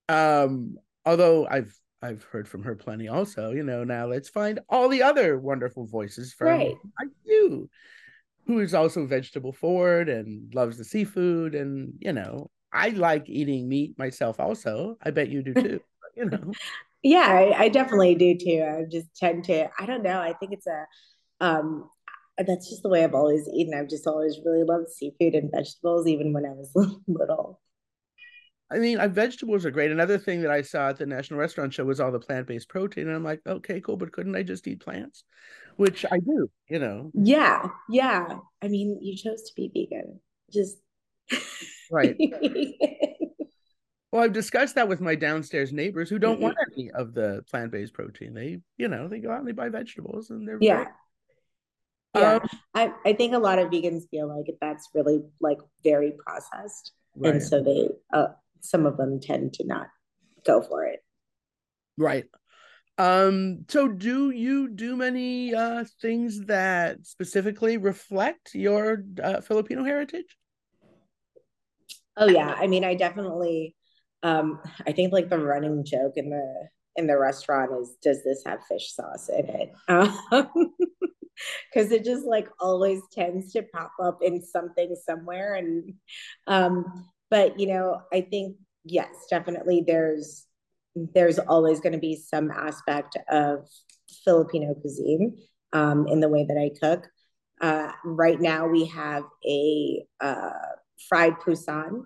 Mm. 0.09 0.45
Um, 0.45 0.77
although 1.05 1.47
I've 1.47 1.75
I've 2.03 2.25
heard 2.25 2.49
from 2.49 2.63
her 2.63 2.75
plenty 2.75 3.09
also. 3.09 3.53
You 3.53 3.63
know, 3.63 3.85
now 3.85 4.07
let's 4.07 4.29
find 4.29 4.61
all 4.69 4.89
the 4.89 5.03
other 5.03 5.39
wonderful 5.39 5.87
voices 5.87 6.33
from 6.33 6.49
right. 6.49 6.75
like 6.99 7.11
you, 7.25 7.69
who 8.47 8.61
is 8.61 8.75
also 8.75 9.07
vegetable 9.07 9.53
forward 9.53 10.09
and 10.09 10.55
loves 10.55 10.79
the 10.79 10.85
seafood. 10.85 11.55
And, 11.55 11.95
you 11.99 12.13
know, 12.13 12.51
I 12.73 12.91
like 12.91 13.29
eating 13.29 13.69
meat 13.69 13.99
myself 13.99 14.39
also. 14.39 14.97
I 15.03 15.11
bet 15.11 15.29
you 15.29 15.43
do 15.43 15.55
too, 15.63 15.81
you 16.17 16.27
know. 16.27 16.53
Yeah, 17.03 17.27
I, 17.27 17.65
I, 17.65 17.69
definitely 17.69 18.15
do 18.17 18.37
too. 18.37 18.65
I 18.67 18.85
just 18.91 19.15
tend 19.17 19.45
to, 19.45 19.69
I 19.79 19.87
don't 19.87 20.03
know. 20.03 20.21
I 20.21 20.33
think 20.33 20.53
it's 20.53 20.67
a, 20.67 20.87
um, 21.41 21.89
that's 22.37 22.69
just 22.69 22.83
the 22.83 22.89
way 22.89 23.05
I've 23.05 23.15
always 23.15 23.49
eaten. 23.49 23.75
I've 23.75 23.89
just 23.89 24.07
always 24.07 24.39
really 24.45 24.65
loved 24.65 24.91
seafood 24.91 25.35
and 25.35 25.51
vegetables, 25.51 26.07
even 26.07 26.33
when 26.33 26.45
I 26.45 26.51
was 26.51 26.71
little. 27.07 27.61
I 28.71 28.79
mean, 28.79 28.99
uh, 28.99 29.07
vegetables 29.07 29.65
are 29.65 29.71
great. 29.71 29.93
Another 29.93 30.19
thing 30.19 30.43
that 30.43 30.51
I 30.51 30.63
saw 30.63 30.89
at 30.89 30.99
the 30.99 31.07
National 31.07 31.39
Restaurant 31.39 31.73
Show 31.73 31.85
was 31.85 32.01
all 32.01 32.11
the 32.11 32.19
plant 32.19 32.49
based 32.49 32.69
protein. 32.69 33.07
And 33.07 33.15
I'm 33.15 33.23
like, 33.23 33.41
okay, 33.47 33.81
cool, 33.81 33.97
but 33.97 34.13
couldn't 34.13 34.35
I 34.35 34.43
just 34.43 34.67
eat 34.67 34.81
plants? 34.81 35.23
Which 35.77 36.05
I 36.11 36.19
do, 36.19 36.51
you 36.69 36.81
know. 36.81 37.13
Yeah, 37.15 37.69
yeah. 37.89 38.39
I 38.63 38.69
mean, 38.69 38.99
you 39.01 39.17
chose 39.17 39.43
to 39.43 39.53
be 39.55 39.71
vegan. 39.73 40.21
Just 40.53 40.79
right. 41.91 42.17
well, 44.13 44.25
I've 44.25 44.33
discussed 44.33 44.75
that 44.75 44.89
with 44.89 45.01
my 45.01 45.15
downstairs 45.15 45.73
neighbors 45.73 46.11
who 46.11 46.19
don't 46.19 46.37
mm-hmm. 46.37 46.45
want 46.45 46.57
any 46.73 46.91
of 46.91 47.15
the 47.15 47.45
plant 47.49 47.71
based 47.71 47.93
protein. 47.93 48.35
They, 48.35 48.59
you 48.79 48.89
know, 48.89 49.07
they 49.07 49.21
go 49.21 49.31
out 49.31 49.41
and 49.41 49.49
they 49.49 49.53
buy 49.53 49.69
vegetables 49.69 50.31
and 50.31 50.47
they're 50.47 50.59
yeah. 50.61 50.77
Very... 50.77 50.89
Yeah, 52.17 52.35
um, 52.37 52.49
I, 52.75 52.93
I 53.05 53.13
think 53.13 53.35
a 53.35 53.39
lot 53.39 53.59
of 53.59 53.71
vegans 53.71 54.09
feel 54.11 54.27
like 54.27 54.47
that's 54.61 54.89
really 54.95 55.23
like 55.41 55.59
very 55.85 56.15
processed. 56.19 56.93
Right. 57.15 57.35
And 57.35 57.43
so 57.43 57.63
they 57.63 57.91
uh, 58.13 58.29
some 58.61 58.87
of 58.87 58.97
them 58.97 59.21
tend 59.21 59.55
to 59.55 59.67
not 59.67 59.89
go 60.45 60.63
for 60.63 60.85
it. 60.85 61.01
Right. 61.99 62.25
Um, 62.99 63.67
so 63.69 63.89
do 63.89 64.31
you 64.31 64.69
do 64.69 64.97
many 64.97 65.55
uh, 65.55 65.85
things 66.01 66.47
that 66.47 67.05
specifically 67.05 67.77
reflect 67.77 68.55
your 68.55 69.05
uh, 69.23 69.41
Filipino 69.43 69.85
heritage? 69.85 70.37
Oh 72.17 72.27
yeah, 72.27 72.55
I 72.57 72.67
mean, 72.67 72.85
I 72.85 72.95
definitely, 72.95 73.75
um, 74.23 74.61
I 74.87 74.93
think 74.93 75.13
like 75.13 75.29
the 75.29 75.39
running 75.39 75.85
joke 75.85 76.15
in 76.17 76.31
the 76.31 76.69
in 76.97 77.07
the 77.07 77.19
restaurant 77.19 77.71
is, 77.79 77.95
does 78.03 78.25
this 78.25 78.43
have 78.47 78.65
fish 78.65 78.95
sauce 78.95 79.29
in 79.29 79.47
it? 79.49 79.73
Um, 80.33 80.73
because 81.71 81.93
it 81.93 82.03
just 82.03 82.25
like 82.25 82.49
always 82.61 83.03
tends 83.13 83.53
to 83.53 83.63
pop 83.63 83.93
up 84.03 84.23
in 84.23 84.43
something 84.43 84.97
somewhere, 85.05 85.55
and 85.57 85.93
um, 86.47 87.07
but 87.31 87.59
you 87.59 87.67
know 87.67 88.01
i 88.13 88.21
think 88.21 88.57
yes 88.85 89.09
definitely 89.31 89.83
there's 89.87 90.47
there's 91.15 91.39
always 91.39 91.81
going 91.81 91.93
to 91.93 91.99
be 91.99 92.17
some 92.17 92.51
aspect 92.51 93.17
of 93.31 93.67
filipino 94.25 94.75
cuisine 94.75 95.37
um, 95.73 96.07
in 96.09 96.21
the 96.21 96.29
way 96.29 96.45
that 96.45 96.57
i 96.57 96.71
cook. 96.81 97.07
Uh, 97.61 97.91
right 98.05 98.41
now 98.41 98.67
we 98.67 98.85
have 98.85 99.25
a 99.47 100.05
uh, 100.21 100.51
fried 101.09 101.35
pusan. 101.41 102.03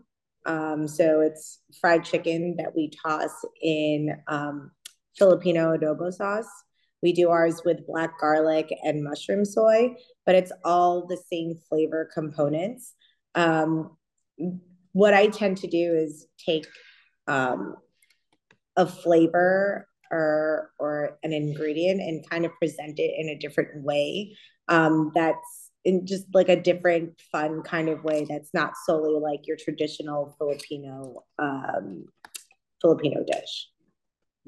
Um, 0.46 0.87
so 0.87 1.20
it's 1.20 1.61
fried 1.80 2.04
chicken 2.04 2.56
that 2.56 2.74
we 2.74 2.90
toss 3.04 3.44
in 3.61 4.16
um, 4.28 4.70
filipino 5.16 5.76
adobo 5.76 6.12
sauce. 6.12 6.48
We 7.02 7.12
do 7.12 7.30
ours 7.30 7.62
with 7.64 7.87
black 7.87 8.18
garlic 8.20 8.72
and 8.83 9.02
mushroom 9.02 9.44
soy 9.44 9.96
but 10.26 10.35
it's 10.35 10.52
all 10.64 11.06
the 11.06 11.16
same 11.16 11.59
flavor 11.68 12.09
components. 12.14 12.94
Um, 13.35 13.96
what 14.92 15.14
I 15.14 15.29
tend 15.29 15.59
to 15.59 15.66
do 15.66 15.94
is 15.94 16.26
take 16.44 16.66
um, 17.26 17.76
a 18.76 18.87
flavor 18.87 19.87
or 20.11 20.72
or 20.79 21.18
an 21.22 21.33
ingredient 21.33 22.00
and 22.00 22.29
kind 22.29 22.44
of 22.44 22.53
present 22.59 22.98
it 22.98 23.12
in 23.16 23.29
a 23.29 23.38
different 23.38 23.83
way. 23.85 24.37
Um, 24.68 25.12
that's 25.14 25.70
in 25.85 26.07
just 26.07 26.26
like 26.35 26.48
a 26.48 26.61
different, 26.61 27.20
fun 27.33 27.62
kind 27.62 27.88
of 27.88 28.05
way. 28.05 28.26
That's 28.29 28.53
not 28.53 28.74
solely 28.85 29.18
like 29.18 29.46
your 29.46 29.57
traditional 29.57 30.35
Filipino 30.38 31.24
um, 31.38 32.05
Filipino 32.81 33.24
dish. 33.24 33.68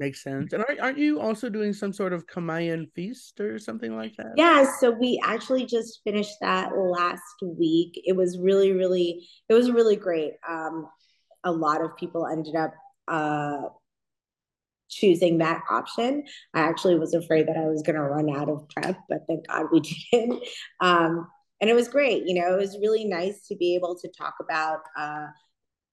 Makes 0.03 0.25
sense. 0.25 0.53
And 0.53 0.65
aren't 0.81 0.99
you 0.99 1.21
also 1.21 1.49
doing 1.49 1.73
some 1.73 1.93
sort 1.93 2.13
of 2.13 2.27
Kamayan 2.27 2.93
feast 2.93 3.39
or 3.39 3.57
something 3.61 3.97
like 3.97 4.17
that? 4.17 4.33
Yeah. 4.37 4.67
So 4.81 4.91
we 4.91 5.21
actually 5.23 5.65
just 5.65 6.01
finished 6.03 6.35
that 6.41 6.77
last 6.77 7.23
week. 7.41 8.03
It 8.05 8.17
was 8.17 8.37
really, 8.37 8.73
really, 8.73 9.29
it 9.49 9.55
was 9.55 9.71
really 9.71 9.95
great. 9.95 10.33
Um, 10.49 10.89
a 11.45 11.53
lot 11.53 11.85
of 11.85 11.97
people 11.97 12.27
ended 12.27 12.57
up 12.57 12.75
uh, 13.07 13.69
choosing 14.91 15.39
that 15.39 15.63
option. 15.71 16.25
I 16.53 16.63
actually 16.63 16.99
was 16.99 17.15
afraid 17.15 17.47
that 17.47 17.57
I 17.57 17.69
was 17.69 17.83
going 17.83 17.95
to 17.95 18.03
run 18.03 18.29
out 18.29 18.49
of 18.49 18.69
prep, 18.71 18.99
but 19.09 19.19
thank 19.29 19.47
God 19.47 19.67
we 19.71 19.83
didn't. 20.13 20.43
Um, 20.81 21.29
and 21.61 21.71
it 21.71 21.75
was 21.75 21.87
great. 21.87 22.25
You 22.27 22.41
know, 22.41 22.53
it 22.53 22.59
was 22.59 22.77
really 22.81 23.05
nice 23.05 23.47
to 23.47 23.55
be 23.55 23.77
able 23.77 23.97
to 24.01 24.09
talk 24.19 24.35
about 24.41 24.81
uh, 24.99 25.27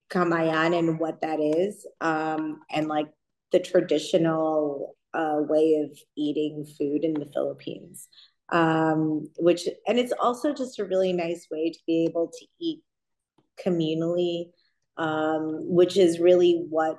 Kamayan 0.09 0.75
and 0.75 0.99
what 0.99 1.21
that 1.21 1.39
is, 1.39 1.85
um, 2.01 2.61
and 2.71 2.87
like 2.87 3.09
the 3.51 3.59
traditional 3.59 4.95
uh, 5.13 5.37
way 5.39 5.75
of 5.83 5.97
eating 6.15 6.65
food 6.77 7.03
in 7.03 7.13
the 7.13 7.29
Philippines. 7.33 8.07
Um, 8.51 9.29
which 9.37 9.67
and 9.87 9.99
it's 9.99 10.13
also 10.19 10.53
just 10.53 10.79
a 10.79 10.85
really 10.85 11.13
nice 11.13 11.47
way 11.51 11.69
to 11.69 11.79
be 11.85 12.05
able 12.05 12.29
to 12.29 12.45
eat 12.59 12.81
communally, 13.63 14.45
um, 14.97 15.67
which 15.67 15.97
is 15.97 16.19
really 16.19 16.65
what 16.69 16.97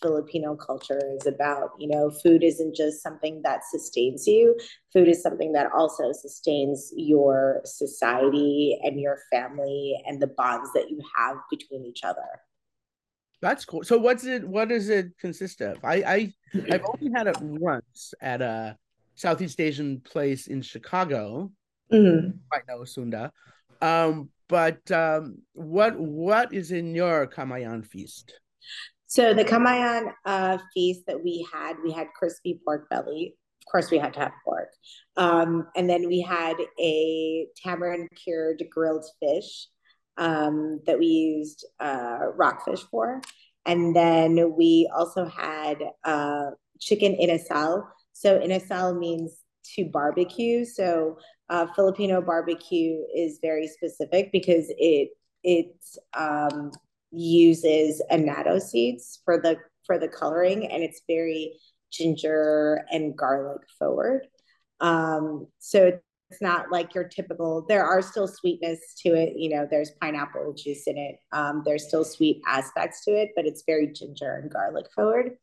Filipino 0.00 0.54
culture 0.54 1.00
is 1.18 1.26
about. 1.26 1.70
You 1.78 1.88
know, 1.88 2.10
food 2.10 2.44
isn't 2.44 2.76
just 2.76 3.02
something 3.02 3.40
that 3.42 3.60
sustains 3.70 4.26
you, 4.26 4.56
food 4.92 5.08
is 5.08 5.22
something 5.22 5.52
that 5.52 5.70
also 5.74 6.12
sustains 6.12 6.92
your 6.96 7.62
society 7.64 8.78
and 8.82 9.00
your 9.00 9.18
family 9.30 9.96
and 10.06 10.20
the 10.20 10.28
bonds 10.28 10.70
that 10.74 10.90
you 10.90 11.00
have 11.16 11.36
between 11.50 11.84
each 11.84 12.02
other. 12.04 12.40
That's 13.42 13.64
cool. 13.64 13.82
So 13.82 13.98
what's 13.98 14.24
it 14.24 14.46
what 14.46 14.68
does 14.68 14.88
it 14.88 15.18
consist 15.18 15.60
of? 15.60 15.76
I, 15.84 15.94
I 15.96 16.32
I've 16.72 16.84
only 16.86 17.12
had 17.12 17.26
it 17.26 17.36
once 17.40 18.14
at 18.22 18.40
a 18.40 18.78
Southeast 19.16 19.60
Asian 19.60 20.00
place 20.00 20.46
in 20.46 20.62
Chicago. 20.62 21.50
Mm-hmm. 21.92 22.38
Right 22.50 22.62
now, 22.68 22.84
Sunda. 22.84 23.32
Um, 23.82 24.30
but 24.48 24.88
um, 24.92 25.38
what 25.54 25.98
what 25.98 26.54
is 26.54 26.70
in 26.70 26.94
your 26.94 27.26
Kamayan 27.26 27.84
feast? 27.84 28.32
So 29.06 29.34
the 29.34 29.44
Kamayan 29.44 30.12
uh, 30.24 30.58
feast 30.72 31.02
that 31.08 31.22
we 31.22 31.46
had, 31.52 31.74
we 31.84 31.90
had 31.90 32.06
crispy 32.14 32.60
pork 32.64 32.88
belly. 32.88 33.36
Of 33.66 33.70
course, 33.70 33.90
we 33.90 33.98
had 33.98 34.14
to 34.14 34.20
have 34.20 34.32
pork, 34.44 34.68
um, 35.16 35.66
and 35.76 35.90
then 35.90 36.06
we 36.08 36.20
had 36.20 36.54
a 36.80 37.46
tamarind 37.56 38.08
cured 38.22 38.62
grilled 38.70 39.04
fish 39.20 39.66
um, 40.16 40.80
that 40.86 40.98
we 40.98 41.06
used 41.06 41.66
uh, 41.80 42.18
rockfish 42.34 42.82
for. 42.90 43.20
And 43.64 43.94
then 43.94 44.54
we 44.56 44.90
also 44.94 45.24
had 45.26 45.78
uh, 46.04 46.50
chicken 46.80 47.16
inasal. 47.20 47.86
So 48.12 48.38
inasal 48.40 48.98
means 48.98 49.38
to 49.74 49.84
barbecue. 49.84 50.64
So 50.64 51.18
uh, 51.48 51.66
Filipino 51.74 52.20
barbecue 52.20 52.98
is 53.14 53.38
very 53.40 53.68
specific 53.68 54.32
because 54.32 54.66
it 54.78 55.10
it 55.44 55.74
um, 56.16 56.70
uses 57.10 58.02
annatto 58.10 58.58
seeds 58.58 59.20
for 59.24 59.40
the 59.40 59.56
for 59.86 59.98
the 59.98 60.08
coloring, 60.08 60.66
and 60.70 60.82
it's 60.82 61.02
very 61.08 61.58
ginger 61.92 62.84
and 62.90 63.16
garlic 63.16 63.62
forward. 63.78 64.26
Um, 64.80 65.48
so 65.58 65.98
it's 66.32 66.42
not 66.42 66.72
like 66.72 66.94
your 66.94 67.04
typical 67.04 67.64
there 67.68 67.84
are 67.84 68.00
still 68.00 68.26
sweetness 68.26 68.78
to 68.96 69.10
it 69.10 69.34
you 69.36 69.50
know 69.50 69.68
there's 69.70 69.90
pineapple 70.00 70.54
juice 70.54 70.86
in 70.86 70.96
it 70.96 71.16
um, 71.32 71.62
there's 71.64 71.86
still 71.86 72.04
sweet 72.04 72.40
aspects 72.46 73.04
to 73.04 73.10
it 73.10 73.30
but 73.36 73.46
it's 73.46 73.64
very 73.66 73.86
ginger 73.92 74.36
and 74.36 74.50
garlic 74.50 74.86
forward. 74.94 75.36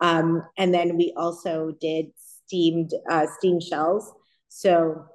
Um, 0.00 0.42
and 0.58 0.72
then 0.74 0.96
we 0.96 1.12
also 1.16 1.76
did 1.80 2.06
steamed 2.16 2.92
uh, 3.08 3.26
steamed 3.38 3.62
shells. 3.62 4.12
So 4.48 5.06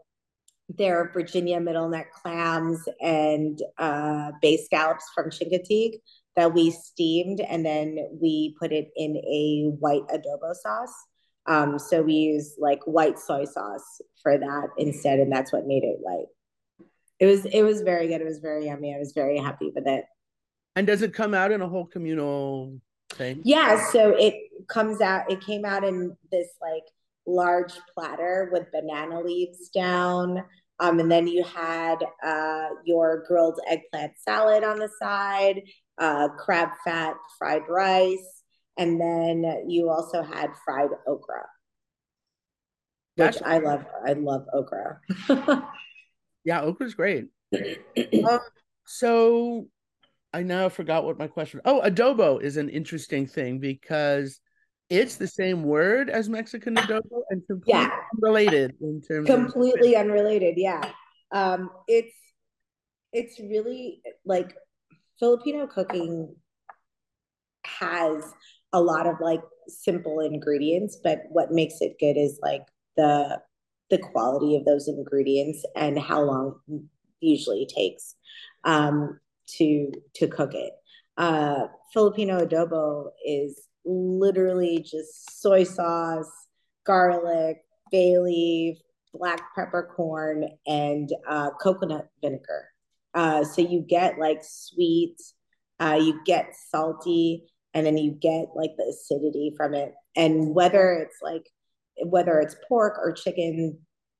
there 0.70 1.00
are 1.00 1.12
virginia 1.14 1.60
middle 1.60 1.88
neck 1.88 2.12
clams 2.12 2.88
and 3.02 3.62
uh, 3.78 4.32
bay 4.42 4.58
scallops 4.58 5.06
from 5.16 5.30
chincoteague 5.30 6.02
that 6.36 6.54
we 6.54 6.72
steamed 6.72 7.40
and 7.40 7.66
then 7.66 7.98
we 8.22 8.56
put 8.60 8.74
it 8.74 8.90
in 8.98 9.16
a 9.18 9.72
white 9.80 10.06
adobo 10.10 10.54
sauce 10.54 10.94
Um, 11.48 11.80
so 11.80 12.02
we 12.02 12.14
use 12.14 12.56
like 12.58 12.82
white 12.84 13.18
soy 13.18 13.46
sauce 13.46 14.02
for 14.22 14.38
that 14.38 14.68
instead, 14.78 15.20
and 15.20 15.32
that's 15.32 15.54
what 15.54 15.66
made 15.66 15.84
it 15.84 15.98
white. 16.02 16.26
It 17.20 17.26
was 17.26 17.46
it 17.46 17.64
was 17.64 17.82
very 17.82 18.08
good. 18.08 18.22
It 18.22 18.26
was 18.28 18.40
very 18.40 18.66
yummy. 18.66 18.94
I 18.94 19.00
was 19.00 19.14
very 19.14 19.38
happy 19.38 19.72
with 19.74 19.88
it. 19.88 20.06
And 20.76 20.86
does 20.86 21.02
it 21.02 21.14
come 21.14 21.34
out 21.34 21.52
in 21.52 21.62
a 21.62 21.68
whole 21.68 21.86
communal 21.86 22.80
thing? 23.12 23.42
Yeah, 23.44 23.84
so 23.92 24.12
it 24.12 24.36
comes 24.68 25.02
out. 25.02 25.32
It 25.32 25.42
came 25.42 25.66
out 25.66 25.84
in 25.84 26.16
this 26.32 26.50
like 26.62 26.84
large 27.26 27.74
platter 27.94 28.50
with 28.52 28.72
banana 28.72 29.22
leaves 29.22 29.70
down. 29.70 30.44
Um, 30.80 31.00
and 31.00 31.12
then 31.12 31.28
you 31.28 31.44
had 31.44 31.98
uh, 32.24 32.68
your 32.86 33.24
grilled 33.28 33.60
eggplant 33.68 34.14
salad 34.20 34.64
on 34.64 34.78
the 34.78 34.90
side, 35.00 35.64
uh, 35.98 36.30
crab 36.30 36.70
fat 36.84 37.16
fried 37.40 37.64
rice, 37.68 38.37
and 38.78 39.00
then 39.00 39.66
you 39.68 39.90
also 39.90 40.22
had 40.22 40.52
fried 40.64 40.90
okra, 41.08 41.46
which 43.16 43.36
That's 43.38 43.42
I 43.42 43.58
love. 43.60 43.86
I 44.06 44.14
love 44.14 44.46
okra. 44.54 45.00
yeah, 46.44 46.62
okra's 46.62 46.94
great. 46.94 47.26
um, 48.30 48.40
so 48.86 49.68
I 50.34 50.44
now 50.44 50.70
forgot 50.70 51.04
what 51.04 51.18
my 51.18 51.28
question. 51.28 51.62
Oh, 51.66 51.82
adobo 51.84 52.42
is 52.42 52.58
an 52.58 52.70
interesting 52.70 53.26
thing 53.26 53.60
because 53.60 54.40
it's 54.90 55.16
the 55.16 55.28
same 55.28 55.64
word 55.64 56.10
as 56.10 56.30
Mexican 56.30 56.76
adobo 56.76 57.22
and 57.30 57.46
completely 57.48 57.82
yeah. 57.82 57.90
unrelated 58.16 58.76
in 58.82 59.02
terms 59.02 59.28
completely 59.28 59.96
of- 59.96 60.02
unrelated. 60.02 60.56
Yeah. 60.58 60.92
Um, 61.32 61.70
it's 61.88 62.16
it's 63.12 63.40
really 63.40 64.02
like 64.26 64.56
Filipino 65.20 65.68
cooking 65.68 66.36
has 67.66 68.24
a 68.74 68.82
lot 68.82 69.08
of 69.08 69.16
like 69.22 69.42
simple 69.68 70.20
ingredients, 70.20 70.98
but 71.04 71.24
what 71.30 71.52
makes 71.52 71.76
it 71.82 72.00
good 72.00 72.18
is 72.18 72.40
like 72.42 72.64
the 72.96 73.42
the 73.90 73.98
quality 73.98 74.56
of 74.56 74.66
those 74.66 74.88
ingredients 74.90 75.64
and 75.76 75.98
how 75.98 76.22
long 76.22 76.60
usually 77.22 77.66
takes 77.66 78.16
um, 78.64 79.20
to 79.48 79.92
to 80.16 80.28
cook 80.28 80.54
it. 80.54 80.74
Uh, 81.18 81.68
Filipino 81.94 82.46
adobo 82.46 83.10
is 83.26 83.68
literally 83.86 84.80
just 84.80 85.42
soy 85.42 85.64
sauce, 85.64 86.30
garlic, 86.86 87.58
bay 87.92 88.18
leaf, 88.20 88.78
black 89.14 89.42
peppercorn, 89.56 90.46
and 90.66 91.10
uh, 91.28 91.50
coconut 91.62 92.10
vinegar. 92.22 92.70
Uh, 93.14 93.44
so 93.44 93.62
you 93.62 93.82
get 93.82 94.20
like 94.20 94.42
sweet, 94.44 95.16
uh, 95.80 95.98
you 96.00 96.20
get 96.26 96.54
salty, 96.70 97.46
and 97.78 97.86
then 97.86 97.96
you 97.96 98.10
get 98.10 98.48
like 98.56 98.72
the 98.76 98.86
acidity 98.86 99.54
from 99.56 99.76
it. 99.76 99.94
And 100.16 100.56
whether 100.56 100.94
it's 100.94 101.18
like 101.22 101.48
whether 102.04 102.40
it's 102.40 102.56
pork 102.68 102.98
or 102.98 103.12
chicken, 103.12 103.78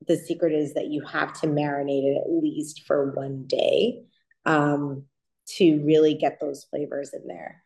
the 0.08 0.16
secret 0.16 0.54
is 0.54 0.76
that 0.76 0.92
you 0.92 1.04
have 1.06 1.34
to 1.42 1.48
marinate 1.48 2.04
it 2.04 2.18
at 2.18 2.32
least 2.32 2.84
for 2.86 3.12
one 3.14 3.46
day 3.48 4.04
um, 4.46 5.06
to 5.48 5.84
really 5.84 6.14
get 6.14 6.40
those 6.40 6.66
flavors 6.66 7.16
in 7.16 7.26
there. 7.28 7.64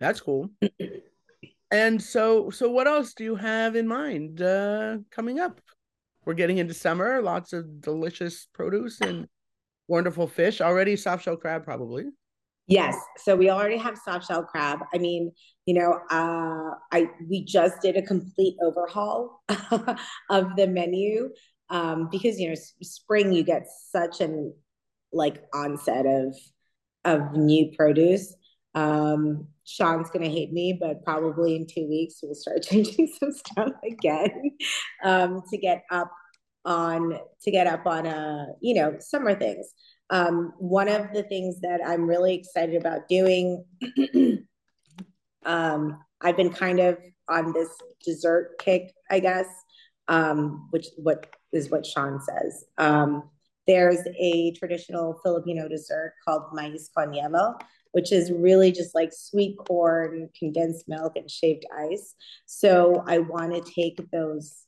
That's 0.00 0.20
cool. 0.20 0.50
and 1.70 2.02
so, 2.02 2.50
so 2.50 2.70
what 2.70 2.86
else 2.86 3.14
do 3.14 3.24
you 3.24 3.36
have 3.36 3.74
in 3.74 3.88
mind 3.88 4.42
uh, 4.42 4.98
coming 5.10 5.40
up? 5.40 5.62
We're 6.26 6.34
getting 6.34 6.58
into 6.58 6.74
summer. 6.74 7.22
Lots 7.22 7.54
of 7.54 7.80
delicious 7.80 8.48
produce 8.52 9.00
and 9.00 9.28
wonderful 9.86 10.26
fish. 10.26 10.60
Already 10.60 10.94
soft 10.94 11.24
shell 11.24 11.38
crab, 11.38 11.64
probably. 11.64 12.04
Yes. 12.68 12.96
So 13.16 13.34
we 13.34 13.48
already 13.48 13.78
have 13.78 13.96
soft 13.96 14.26
shell 14.26 14.44
crab. 14.44 14.80
I 14.92 14.98
mean, 14.98 15.32
you 15.64 15.74
know, 15.74 16.00
uh, 16.10 16.76
I 16.92 17.08
we 17.28 17.44
just 17.44 17.80
did 17.80 17.96
a 17.96 18.02
complete 18.02 18.56
overhaul 18.62 19.42
of 20.30 20.54
the 20.56 20.66
menu 20.66 21.30
um, 21.70 22.08
because 22.10 22.38
you 22.38 22.48
know, 22.50 22.54
spring 22.82 23.32
you 23.32 23.42
get 23.42 23.66
such 23.90 24.20
an 24.20 24.54
like 25.12 25.42
onset 25.54 26.04
of 26.06 26.36
of 27.06 27.32
new 27.32 27.72
produce. 27.74 28.34
Um, 28.74 29.48
Sean's 29.64 30.10
gonna 30.10 30.28
hate 30.28 30.52
me, 30.52 30.76
but 30.78 31.02
probably 31.04 31.56
in 31.56 31.66
two 31.66 31.88
weeks 31.88 32.20
we'll 32.22 32.34
start 32.34 32.62
changing 32.70 33.10
some 33.18 33.32
stuff 33.32 33.72
again 33.82 34.50
um, 35.02 35.42
to 35.50 35.56
get 35.56 35.84
up 35.90 36.10
on 36.66 37.18
to 37.42 37.50
get 37.50 37.66
up 37.66 37.86
on 37.86 38.04
a 38.04 38.10
uh, 38.10 38.52
you 38.60 38.74
know 38.74 38.96
summer 39.00 39.34
things. 39.34 39.72
Um, 40.10 40.54
one 40.58 40.88
of 40.88 41.12
the 41.12 41.22
things 41.22 41.60
that 41.60 41.80
I'm 41.84 42.08
really 42.08 42.34
excited 42.34 42.76
about 42.76 43.08
doing, 43.08 43.64
um, 45.44 45.98
I've 46.20 46.36
been 46.36 46.52
kind 46.52 46.80
of 46.80 46.98
on 47.28 47.52
this 47.52 47.68
dessert 48.04 48.58
kick, 48.58 48.92
I 49.10 49.20
guess, 49.20 49.46
um, 50.08 50.68
which 50.70 50.86
what 50.96 51.26
is 51.52 51.70
what 51.70 51.86
Sean 51.86 52.20
says. 52.20 52.64
Um, 52.78 53.28
there's 53.66 54.00
a 54.18 54.52
traditional 54.52 55.20
Filipino 55.22 55.68
dessert 55.68 56.14
called 56.26 56.44
mais 56.54 56.88
con 56.96 57.12
hielo, 57.12 57.60
which 57.92 58.12
is 58.12 58.32
really 58.32 58.72
just 58.72 58.94
like 58.94 59.12
sweet 59.12 59.56
corn, 59.58 60.30
condensed 60.38 60.88
milk, 60.88 61.16
and 61.16 61.30
shaved 61.30 61.66
ice. 61.76 62.14
So 62.46 63.04
I 63.06 63.18
want 63.18 63.52
to 63.54 63.72
take 63.72 64.00
those 64.10 64.64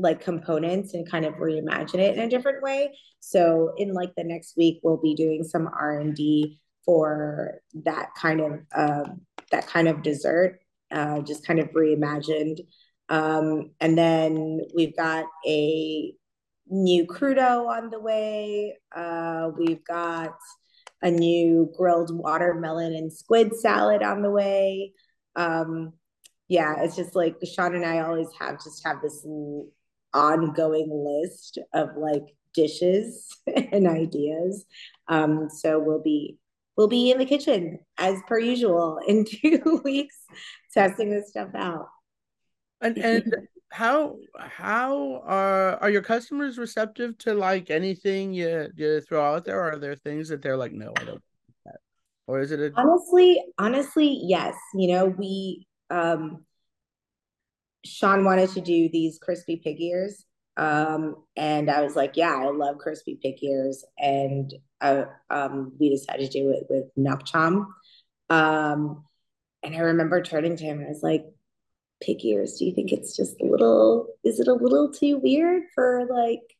like 0.00 0.20
components 0.20 0.94
and 0.94 1.10
kind 1.10 1.24
of 1.24 1.34
reimagine 1.34 1.96
it 1.96 2.16
in 2.16 2.24
a 2.24 2.28
different 2.28 2.62
way. 2.62 2.96
So 3.20 3.72
in 3.76 3.92
like 3.92 4.14
the 4.16 4.24
next 4.24 4.56
week, 4.56 4.80
we'll 4.82 4.96
be 4.96 5.14
doing 5.14 5.44
some 5.44 5.68
R 5.68 5.98
and 5.98 6.14
D 6.14 6.58
for 6.84 7.60
that 7.84 8.10
kind 8.16 8.40
of 8.40 8.52
um, 8.74 9.20
that 9.50 9.66
kind 9.66 9.88
of 9.88 10.02
dessert, 10.02 10.60
uh, 10.90 11.20
just 11.20 11.46
kind 11.46 11.60
of 11.60 11.70
reimagined. 11.70 12.60
Um, 13.08 13.72
and 13.80 13.98
then 13.98 14.60
we've 14.74 14.96
got 14.96 15.26
a 15.46 16.14
new 16.68 17.06
crudo 17.06 17.66
on 17.68 17.90
the 17.90 18.00
way. 18.00 18.76
Uh, 18.94 19.50
we've 19.58 19.84
got 19.84 20.36
a 21.02 21.10
new 21.10 21.70
grilled 21.76 22.16
watermelon 22.16 22.94
and 22.94 23.12
squid 23.12 23.54
salad 23.56 24.02
on 24.02 24.22
the 24.22 24.30
way. 24.30 24.92
Um, 25.36 25.94
yeah, 26.48 26.82
it's 26.82 26.96
just 26.96 27.14
like 27.14 27.36
Sean 27.44 27.74
and 27.74 27.84
I 27.84 28.00
always 28.00 28.28
have 28.38 28.62
just 28.62 28.84
have 28.84 29.00
this 29.02 29.24
ongoing 30.14 30.88
list 30.90 31.58
of 31.74 31.90
like 31.96 32.24
dishes 32.54 33.28
and 33.72 33.86
ideas. 33.86 34.64
Um, 35.08 35.48
so 35.50 35.78
we'll 35.78 36.02
be 36.02 36.38
we'll 36.76 36.88
be 36.88 37.10
in 37.10 37.18
the 37.18 37.26
kitchen 37.26 37.78
as 37.98 38.18
per 38.26 38.38
usual 38.38 39.00
in 39.06 39.24
two 39.24 39.80
weeks 39.84 40.16
testing 40.72 41.10
this 41.10 41.30
stuff 41.30 41.50
out. 41.54 41.86
And 42.80 42.96
and 42.98 43.34
how 43.70 44.16
how 44.38 45.22
are 45.24 45.76
are 45.76 45.90
your 45.90 46.02
customers 46.02 46.58
receptive 46.58 47.16
to 47.18 47.34
like 47.34 47.70
anything 47.70 48.32
you 48.32 48.68
you 48.74 49.00
throw 49.00 49.34
out 49.34 49.44
there? 49.44 49.60
Or 49.60 49.72
are 49.72 49.78
there 49.78 49.96
things 49.96 50.28
that 50.28 50.42
they're 50.42 50.56
like, 50.56 50.72
no, 50.72 50.92
I 50.96 51.04
don't? 51.04 51.22
Or 52.30 52.38
is 52.38 52.52
it 52.52 52.60
a 52.60 52.72
honestly, 52.76 53.42
honestly, 53.58 54.20
yes. 54.22 54.54
You 54.74 54.92
know, 54.92 55.06
we 55.06 55.66
um 55.90 56.44
Sean 57.84 58.24
wanted 58.24 58.50
to 58.50 58.60
do 58.60 58.88
these 58.88 59.18
crispy 59.18 59.56
pig 59.56 59.80
ears. 59.80 60.24
Um, 60.56 61.16
and 61.36 61.70
I 61.70 61.82
was 61.82 61.96
like, 61.96 62.16
yeah, 62.16 62.34
I 62.34 62.50
love 62.50 62.78
crispy 62.78 63.18
pig 63.22 63.42
ears. 63.42 63.84
And 63.98 64.52
um, 64.80 65.72
we 65.78 65.90
decided 65.90 66.30
to 66.30 66.38
do 66.38 66.50
it 66.50 66.66
with 66.68 66.86
nok 66.96 67.24
chom. 67.26 67.66
Um, 68.28 69.04
and 69.62 69.74
I 69.74 69.78
remember 69.78 70.22
turning 70.22 70.56
to 70.56 70.64
him 70.64 70.78
and 70.78 70.86
I 70.86 70.90
was 70.90 71.02
like, 71.02 71.24
pig 72.02 72.24
ears, 72.24 72.56
do 72.58 72.64
you 72.64 72.74
think 72.74 72.92
it's 72.92 73.16
just 73.16 73.40
a 73.40 73.44
little, 73.44 74.08
is 74.24 74.40
it 74.40 74.48
a 74.48 74.54
little 74.54 74.90
too 74.90 75.18
weird 75.18 75.64
for 75.74 76.06
like 76.10 76.56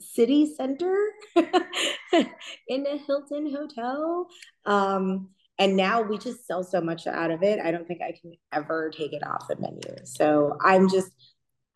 city 0.00 0.54
center 0.54 0.96
in 1.36 2.86
a 2.86 2.96
Hilton 2.98 3.54
hotel? 3.54 4.28
Um, 4.64 5.30
and 5.58 5.76
now 5.76 6.00
we 6.00 6.18
just 6.18 6.46
sell 6.46 6.62
so 6.62 6.80
much 6.80 7.06
out 7.06 7.30
of 7.30 7.42
it 7.42 7.58
i 7.60 7.70
don't 7.70 7.86
think 7.86 8.00
i 8.00 8.12
can 8.12 8.32
ever 8.52 8.90
take 8.90 9.12
it 9.12 9.26
off 9.26 9.48
the 9.48 9.56
menu. 9.56 9.80
So 10.04 10.56
i'm 10.62 10.88
just 10.88 11.10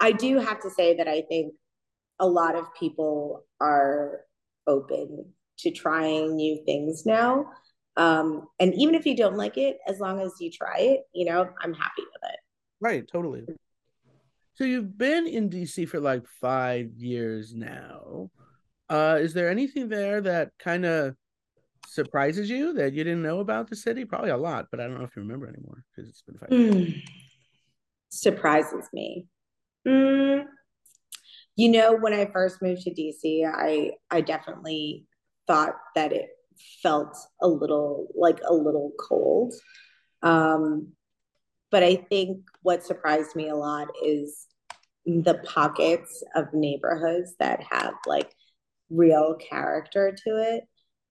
i 0.01 0.13
do 0.13 0.39
have 0.39 0.61
to 0.61 0.71
say 0.71 0.97
that 0.97 1.09
i 1.09 1.23
think 1.23 1.55
a 2.19 2.27
lot 2.27 2.55
of 2.55 2.67
people 2.79 3.45
are 3.61 4.21
open 4.67 5.33
to 5.59 5.71
trying 5.71 6.37
new 6.37 6.63
things 6.65 7.05
now. 7.05 7.47
Um, 7.97 8.49
and 8.59 8.73
even 8.75 8.95
if 8.95 9.05
you 9.07 9.17
don't 9.17 9.37
like 9.37 9.59
it 9.59 9.79
as 9.87 9.99
long 10.01 10.21
as 10.21 10.33
you 10.41 10.51
try 10.51 10.79
it 10.79 11.01
you 11.13 11.27
know 11.27 11.49
i'm 11.61 11.75
happy 11.75 12.03
with 12.03 12.31
it. 12.31 12.39
Right 12.81 13.07
totally. 13.11 13.45
So 14.55 14.65
you've 14.65 14.97
been 14.97 15.27
in 15.27 15.51
dc 15.51 15.89
for 15.89 16.01
like 16.01 16.27
five 16.41 16.93
years 16.97 17.55
now. 17.55 18.31
Uh, 18.89 19.19
is 19.21 19.33
there 19.33 19.51
anything 19.51 19.89
there 19.89 20.21
that 20.21 20.51
kind 20.59 20.85
of 20.85 21.17
surprises 21.87 22.49
you 22.49 22.73
that 22.75 22.93
you 22.93 23.05
didn't 23.05 23.23
know 23.23 23.41
about 23.41 23.69
the 23.69 23.77
city? 23.77 24.05
Probably 24.05 24.31
a 24.31 24.37
lot, 24.37 24.67
but 24.71 24.81
I 24.81 24.85
don't 24.85 24.99
know 24.99 25.05
if 25.05 25.17
you 25.17 25.23
remember 25.23 25.49
anymore 25.49 25.85
because 25.91 26.09
it's 26.09 26.23
been 26.23 26.39
five 26.39 26.51
mm. 26.51 27.03
Surprises 28.11 28.89
me. 28.93 29.27
Mm. 29.87 30.45
You 31.57 31.71
know, 31.71 31.97
when 31.97 32.13
I 32.13 32.31
first 32.33 32.63
moved 32.63 32.83
to 32.83 32.91
DC, 32.91 33.45
I 33.47 33.93
I 34.11 34.21
definitely 34.21 35.07
thought 35.47 35.75
that 35.95 36.13
it 36.13 36.29
felt 36.83 37.17
a 37.41 37.49
little 37.49 38.09
like 38.15 38.41
a 38.49 38.55
little 38.55 38.93
cold. 38.99 39.55
Um, 40.23 40.93
but 41.71 41.83
I 41.83 41.97
think 41.97 42.43
what 42.63 42.85
surprised 42.85 43.35
me 43.35 43.49
a 43.49 43.57
lot 43.57 43.89
is 44.05 44.47
the 45.05 45.41
pockets 45.45 46.23
of 46.37 46.53
neighborhoods 46.53 47.35
that 47.41 47.63
have 47.71 47.95
like 48.07 48.31
real 48.91 49.35
character 49.35 50.15
to 50.25 50.31
it 50.37 50.65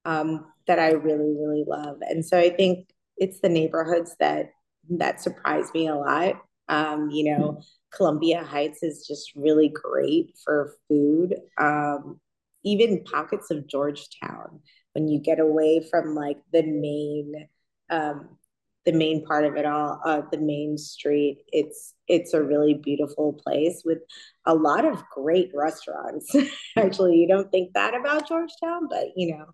um, 0.06 0.46
that 0.68 0.80
I 0.80 0.92
really, 0.92 1.36
really 1.38 1.64
love. 1.68 1.98
And 2.02 2.26
so 2.26 2.38
I 2.38 2.50
think 2.50 2.90
it's 3.18 3.40
the 3.40 3.50
neighborhoods 3.50 4.16
that 4.20 4.52
that 4.90 5.22
surprise 5.22 5.70
me 5.74 5.88
a 5.88 5.96
lot. 5.96 6.42
Um, 6.70 7.10
you 7.12 7.36
know, 7.36 7.62
Columbia 7.94 8.44
Heights 8.44 8.82
is 8.82 9.06
just 9.08 9.32
really 9.36 9.70
great 9.70 10.34
for 10.44 10.74
food. 10.88 11.36
Um, 11.60 12.20
even 12.64 13.04
pockets 13.04 13.52
of 13.52 13.68
Georgetown, 13.68 14.62
when 14.94 15.08
you 15.08 15.20
get 15.20 15.40
away 15.40 15.86
from 15.90 16.16
like 16.16 16.38
the 16.54 16.64
main 16.64 17.48
um, 17.90 18.38
the 18.86 18.92
main 18.92 19.24
part 19.26 19.46
of 19.46 19.56
it 19.58 19.66
all, 19.66 20.02
uh, 20.04 20.22
the 20.32 20.40
main 20.40 20.78
street. 20.78 21.44
It's 21.52 21.94
it's 22.08 22.34
a 22.34 22.42
really 22.42 22.74
beautiful 22.74 23.34
place 23.34 23.84
with 23.86 24.00
a 24.46 24.56
lot 24.56 24.86
of 24.86 25.04
great 25.14 25.52
restaurants. 25.54 26.34
Actually, 26.78 27.18
you 27.18 27.28
don't 27.28 27.52
think 27.52 27.74
that 27.74 27.94
about 27.94 28.28
Georgetown, 28.28 28.88
but 28.90 29.10
you 29.16 29.36
know, 29.36 29.46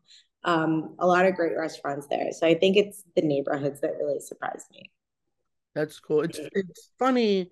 um, 0.43 0.95
a 0.99 1.07
lot 1.07 1.25
of 1.25 1.35
great 1.35 1.57
restaurants 1.57 2.07
there. 2.07 2.31
So 2.31 2.47
I 2.47 2.55
think 2.55 2.77
it's 2.77 3.03
the 3.15 3.21
neighborhoods 3.21 3.81
that 3.81 3.91
really 3.97 4.19
surprised 4.19 4.67
me. 4.71 4.91
That's 5.75 5.99
cool. 5.99 6.21
It's 6.21 6.39
it's 6.53 6.89
funny 6.97 7.51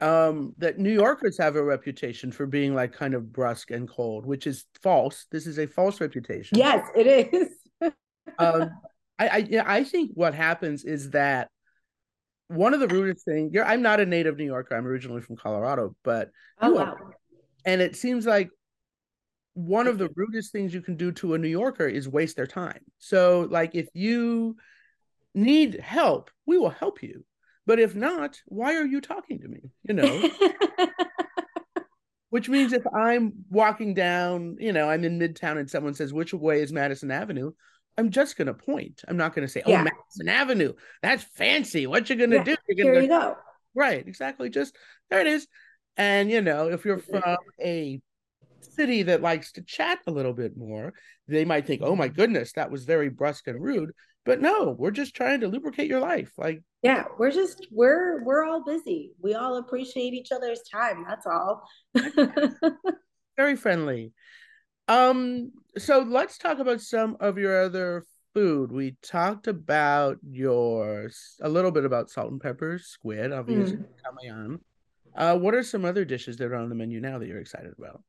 um, 0.00 0.54
that 0.58 0.78
New 0.78 0.92
Yorkers 0.92 1.38
have 1.38 1.56
a 1.56 1.62
reputation 1.62 2.32
for 2.32 2.46
being 2.46 2.74
like 2.74 2.92
kind 2.92 3.14
of 3.14 3.32
brusque 3.32 3.70
and 3.70 3.88
cold, 3.88 4.26
which 4.26 4.46
is 4.46 4.64
false. 4.82 5.26
This 5.30 5.46
is 5.46 5.58
a 5.58 5.66
false 5.66 6.00
reputation. 6.00 6.58
Yes, 6.58 6.86
it 6.96 7.06
is. 7.06 7.48
um, 8.38 8.70
I 9.18 9.28
I, 9.28 9.36
yeah, 9.48 9.64
I 9.66 9.84
think 9.84 10.12
what 10.14 10.34
happens 10.34 10.84
is 10.84 11.10
that 11.10 11.48
one 12.48 12.74
of 12.74 12.80
the 12.80 12.88
rudest 12.88 13.24
things. 13.24 13.52
You're, 13.52 13.64
I'm 13.64 13.82
not 13.82 14.00
a 14.00 14.06
native 14.06 14.36
New 14.36 14.46
Yorker. 14.46 14.74
I'm 14.74 14.86
originally 14.86 15.20
from 15.22 15.36
Colorado, 15.36 15.94
but 16.02 16.30
oh, 16.60 16.72
wow. 16.72 16.96
and 17.64 17.80
it 17.80 17.94
seems 17.94 18.26
like 18.26 18.50
one 19.54 19.86
of 19.86 19.98
the 19.98 20.10
rudest 20.14 20.52
things 20.52 20.72
you 20.72 20.80
can 20.80 20.96
do 20.96 21.12
to 21.12 21.34
a 21.34 21.38
New 21.38 21.48
Yorker 21.48 21.86
is 21.86 22.08
waste 22.08 22.36
their 22.36 22.46
time. 22.46 22.80
So, 22.98 23.46
like, 23.50 23.74
if 23.74 23.88
you 23.94 24.56
need 25.34 25.80
help, 25.80 26.30
we 26.46 26.58
will 26.58 26.70
help 26.70 27.02
you. 27.02 27.24
But 27.66 27.78
if 27.78 27.94
not, 27.94 28.40
why 28.46 28.76
are 28.76 28.86
you 28.86 29.00
talking 29.00 29.40
to 29.40 29.48
me? 29.48 29.60
You 29.84 29.94
know? 29.94 30.30
Which 32.30 32.48
means 32.48 32.72
if 32.72 32.84
I'm 32.94 33.32
walking 33.50 33.92
down, 33.92 34.56
you 34.60 34.72
know, 34.72 34.88
I'm 34.88 35.04
in 35.04 35.18
Midtown 35.18 35.58
and 35.58 35.68
someone 35.68 35.94
says, 35.94 36.12
which 36.12 36.32
way 36.32 36.62
is 36.62 36.72
Madison 36.72 37.10
Avenue? 37.10 37.52
I'm 37.98 38.10
just 38.10 38.36
going 38.36 38.46
to 38.46 38.54
point. 38.54 39.02
I'm 39.08 39.16
not 39.16 39.34
going 39.34 39.46
to 39.46 39.52
say, 39.52 39.62
oh, 39.66 39.70
yeah. 39.70 39.82
Madison 39.82 40.28
Avenue. 40.28 40.72
That's 41.02 41.24
fancy. 41.24 41.88
What 41.88 42.08
you 42.08 42.14
going 42.14 42.30
to 42.30 42.36
yeah, 42.36 42.44
do? 42.44 42.56
You're 42.68 42.84
gonna 42.84 43.00
here 43.00 43.02
you 43.02 43.08
go. 43.08 43.36
Right. 43.74 44.06
Exactly. 44.06 44.48
Just 44.48 44.76
there 45.10 45.20
it 45.20 45.26
is. 45.26 45.48
And, 45.96 46.30
you 46.30 46.40
know, 46.40 46.68
if 46.68 46.84
you're 46.84 46.98
from 46.98 47.36
a 47.60 48.00
city 48.60 49.02
that 49.04 49.22
likes 49.22 49.52
to 49.52 49.62
chat 49.62 49.98
a 50.06 50.10
little 50.10 50.32
bit 50.32 50.56
more, 50.56 50.92
they 51.28 51.44
might 51.44 51.66
think, 51.66 51.82
oh 51.84 51.96
my 51.96 52.08
goodness, 52.08 52.52
that 52.52 52.70
was 52.70 52.84
very 52.84 53.08
brusque 53.08 53.46
and 53.46 53.62
rude. 53.62 53.90
But 54.24 54.40
no, 54.40 54.76
we're 54.78 54.90
just 54.90 55.14
trying 55.14 55.40
to 55.40 55.48
lubricate 55.48 55.88
your 55.88 56.00
life. 56.00 56.32
Like, 56.36 56.62
yeah, 56.82 57.04
we're 57.18 57.30
just 57.30 57.66
we're 57.70 58.22
we're 58.24 58.44
all 58.44 58.62
busy. 58.62 59.12
We 59.22 59.34
all 59.34 59.56
appreciate 59.56 60.12
each 60.12 60.30
other's 60.30 60.60
time. 60.70 61.04
That's 61.08 61.26
all. 61.26 61.66
very 63.36 63.56
friendly. 63.56 64.12
Um, 64.88 65.52
so 65.78 66.00
let's 66.00 66.36
talk 66.36 66.58
about 66.58 66.80
some 66.80 67.16
of 67.20 67.38
your 67.38 67.62
other 67.62 68.04
food. 68.34 68.72
We 68.72 68.96
talked 69.02 69.46
about 69.46 70.18
yours 70.28 71.36
a 71.40 71.48
little 71.48 71.70
bit 71.70 71.84
about 71.84 72.10
salt 72.10 72.30
and 72.30 72.40
pepper 72.40 72.78
squid, 72.78 73.32
obviously 73.32 73.78
mm. 73.78 74.58
Uh, 75.16 75.36
what 75.36 75.54
are 75.54 75.62
some 75.62 75.84
other 75.84 76.04
dishes 76.04 76.36
that 76.36 76.46
are 76.46 76.54
on 76.54 76.68
the 76.68 76.74
menu 76.74 77.00
now 77.00 77.18
that 77.18 77.26
you're 77.26 77.40
excited 77.40 77.72
about? 77.76 78.02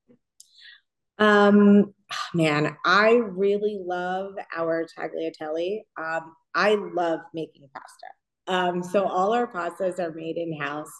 Um, 1.21 1.93
man, 2.33 2.75
I 2.83 3.11
really 3.11 3.79
love 3.79 4.33
our 4.57 4.85
tagliatelle. 4.85 5.81
Um, 5.95 6.33
I 6.55 6.75
love 6.95 7.19
making 7.31 7.69
pasta. 7.75 8.07
Um, 8.47 8.81
so 8.83 9.07
all 9.07 9.31
our 9.31 9.45
pastas 9.45 9.99
are 9.99 10.11
made 10.11 10.37
in 10.37 10.59
house. 10.59 10.91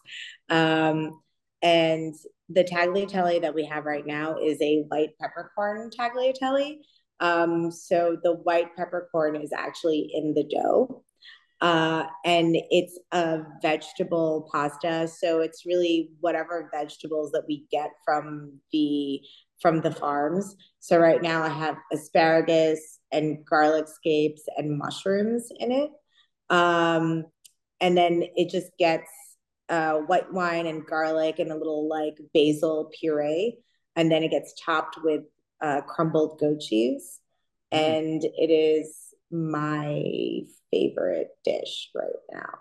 Um, 0.50 1.20
and 1.64 2.14
the 2.50 2.64
tagliatelle 2.64 3.42
that 3.42 3.56
we 3.56 3.66
have 3.66 3.86
right 3.86 4.06
now 4.06 4.38
is 4.38 4.62
a 4.62 4.84
white 4.90 5.18
peppercorn 5.20 5.90
tagliatelle. 5.90 6.78
Um, 7.20 7.72
so 7.72 8.16
the 8.24 8.34
white 8.34 8.76
peppercorn 8.78 9.36
is 9.36 9.52
actually 9.52 10.12
in 10.14 10.36
the 10.36 10.44
dough. 10.44 11.04
Uh, 11.62 12.06
and 12.26 12.58
it's 12.70 13.00
a 13.12 13.40
vegetable 13.62 14.48
pasta. 14.52 15.08
So 15.08 15.42
it's 15.42 15.66
really 15.66 16.12
whatever 16.20 16.70
vegetables 16.72 17.32
that 17.32 17.44
we 17.48 17.66
get 17.72 17.90
from 18.06 18.60
the 18.72 19.20
from 19.62 19.82
the 19.82 19.92
farms. 19.92 20.56
So 20.80 20.98
right 20.98 21.22
now 21.22 21.44
I 21.44 21.50
have 21.50 21.78
asparagus 21.94 23.00
and 23.12 23.46
garlic 23.46 23.88
scapes 23.88 24.44
and 24.58 24.78
mushrooms 24.78 25.50
in 25.60 25.72
it. 25.72 25.92
Um, 26.50 27.26
and 27.80 27.96
then 27.96 28.24
it 28.36 28.50
just 28.50 28.72
gets 28.78 29.10
uh, 29.70 30.00
white 30.00 30.32
wine 30.34 30.68
and 30.68 30.86
garlic 30.86 31.40
and 31.40 31.52
a 31.52 31.56
little 31.56 31.88
like 31.88 32.18
basil 32.34 32.92
puree. 33.00 33.58
And 33.96 34.12
then 34.12 34.24
it 34.24 34.32
gets 34.32 34.54
topped 34.64 34.98
with 35.04 35.22
uh, 35.62 35.82
crumbled 35.82 36.40
goat 36.40 36.60
cheese. 36.60 37.20
Mm. 37.74 37.78
And 37.78 38.24
it 38.24 38.52
is 38.52 39.14
my 39.32 40.02
favorite 40.72 41.30
dish 41.46 41.90
right 41.96 42.10
now, 42.34 42.58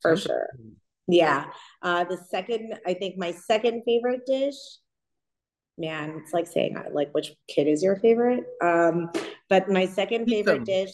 for 0.00 0.16
sure. 0.16 0.48
Yeah. 1.06 1.46
Uh, 1.82 2.04
the 2.04 2.16
second, 2.28 2.78
I 2.86 2.94
think 2.94 3.18
my 3.18 3.32
second 3.32 3.82
favorite 3.84 4.26
dish 4.26 4.56
man, 5.80 6.20
it's 6.22 6.32
like 6.32 6.46
saying 6.46 6.76
like 6.92 7.12
which 7.12 7.32
kid 7.48 7.66
is 7.66 7.82
your 7.82 7.96
favorite? 7.96 8.44
Um, 8.62 9.10
but 9.48 9.68
my 9.68 9.86
second 9.86 10.26
favorite 10.26 10.64
dish 10.64 10.92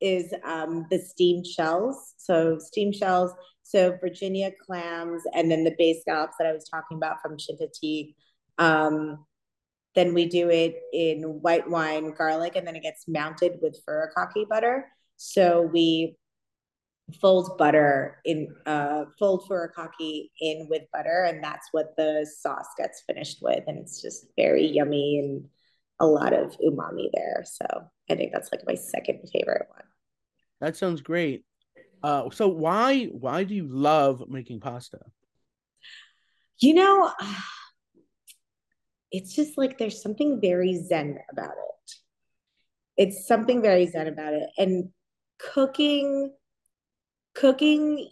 is 0.00 0.32
um, 0.44 0.86
the 0.90 0.98
steamed 0.98 1.46
shells. 1.46 2.14
So 2.18 2.58
steamed 2.58 2.94
shells, 2.94 3.32
so 3.62 3.96
Virginia 4.00 4.52
clams, 4.64 5.22
and 5.34 5.50
then 5.50 5.64
the 5.64 5.74
bay 5.76 5.98
scallops 6.00 6.36
that 6.38 6.46
I 6.46 6.52
was 6.52 6.68
talking 6.68 6.96
about 6.96 7.20
from 7.20 7.36
Chincoteague. 7.36 8.14
Um, 8.58 9.24
then 9.94 10.12
we 10.12 10.26
do 10.26 10.50
it 10.50 10.76
in 10.92 11.22
white 11.22 11.68
wine, 11.68 12.12
garlic, 12.16 12.54
and 12.54 12.66
then 12.66 12.76
it 12.76 12.82
gets 12.82 13.08
mounted 13.08 13.58
with 13.62 13.82
furikake 13.88 14.48
butter. 14.48 14.86
So 15.16 15.62
we 15.62 16.16
fold 17.20 17.56
butter 17.56 18.20
in 18.24 18.54
uh 18.66 19.04
fold 19.18 19.48
furikake 19.48 20.30
in 20.40 20.66
with 20.68 20.82
butter 20.92 21.24
and 21.28 21.42
that's 21.42 21.68
what 21.70 21.96
the 21.96 22.26
sauce 22.38 22.68
gets 22.76 23.02
finished 23.06 23.38
with 23.40 23.62
and 23.68 23.78
it's 23.78 24.02
just 24.02 24.26
very 24.36 24.66
yummy 24.66 25.20
and 25.20 25.48
a 26.00 26.06
lot 26.06 26.32
of 26.32 26.58
umami 26.58 27.08
there. 27.14 27.44
So 27.46 27.64
i 28.10 28.14
think 28.14 28.32
that's 28.32 28.50
like 28.52 28.62
my 28.66 28.74
second 28.74 29.20
favorite 29.32 29.68
one. 29.70 29.84
That 30.60 30.76
sounds 30.76 31.00
great. 31.00 31.44
Uh 32.02 32.28
so 32.30 32.48
why 32.48 33.04
why 33.04 33.44
do 33.44 33.54
you 33.54 33.68
love 33.68 34.24
making 34.28 34.60
pasta? 34.60 34.98
You 36.58 36.74
know 36.74 37.12
it's 39.12 39.32
just 39.32 39.56
like 39.56 39.78
there's 39.78 40.02
something 40.02 40.40
very 40.40 40.76
zen 40.82 41.18
about 41.30 41.52
it. 41.52 41.92
It's 42.96 43.28
something 43.28 43.62
very 43.62 43.86
zen 43.86 44.08
about 44.08 44.34
it. 44.34 44.50
And 44.58 44.90
cooking 45.38 46.32
cooking 47.36 48.08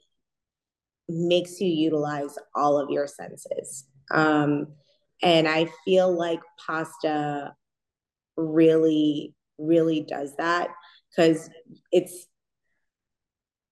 makes 1.09 1.61
you 1.61 1.69
utilize 1.69 2.39
all 2.55 2.79
of 2.79 2.91
your 2.91 3.07
senses. 3.07 3.87
Um, 4.11 4.69
and 5.23 5.49
I 5.49 5.69
feel 5.85 6.17
like 6.17 6.41
pasta 6.67 7.55
really, 8.37 9.35
really 9.59 10.03
does 10.03 10.37
that 10.37 10.69
because 11.11 11.49
it's 11.93 12.27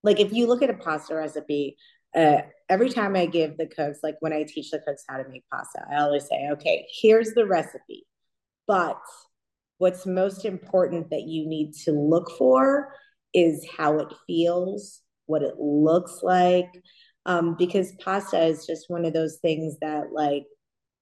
like 0.02 0.20
if 0.20 0.32
you 0.32 0.46
look 0.46 0.62
at 0.62 0.70
a 0.70 0.74
pasta 0.74 1.14
recipe, 1.14 1.76
uh, 2.14 2.42
every 2.68 2.90
time 2.90 3.16
I 3.16 3.26
give 3.26 3.56
the 3.56 3.66
cooks, 3.66 4.00
like 4.02 4.16
when 4.20 4.32
I 4.32 4.44
teach 4.44 4.70
the 4.70 4.80
cooks 4.80 5.04
how 5.08 5.18
to 5.18 5.28
make 5.28 5.44
pasta, 5.52 5.84
I 5.90 6.00
always 6.00 6.26
say, 6.26 6.48
okay, 6.52 6.86
here's 7.00 7.34
the 7.34 7.46
recipe. 7.46 8.06
But 8.66 9.00
what's 9.78 10.06
most 10.06 10.44
important 10.44 11.10
that 11.10 11.22
you 11.22 11.46
need 11.46 11.74
to 11.84 11.92
look 11.92 12.30
for 12.36 12.94
is 13.34 13.66
how 13.76 13.98
it 13.98 14.12
feels 14.26 15.01
what 15.26 15.42
it 15.42 15.54
looks 15.58 16.20
like. 16.22 16.68
Um, 17.24 17.54
because 17.56 17.92
pasta 18.00 18.44
is 18.44 18.66
just 18.66 18.86
one 18.88 19.04
of 19.04 19.12
those 19.12 19.38
things 19.40 19.76
that 19.80 20.12
like 20.12 20.44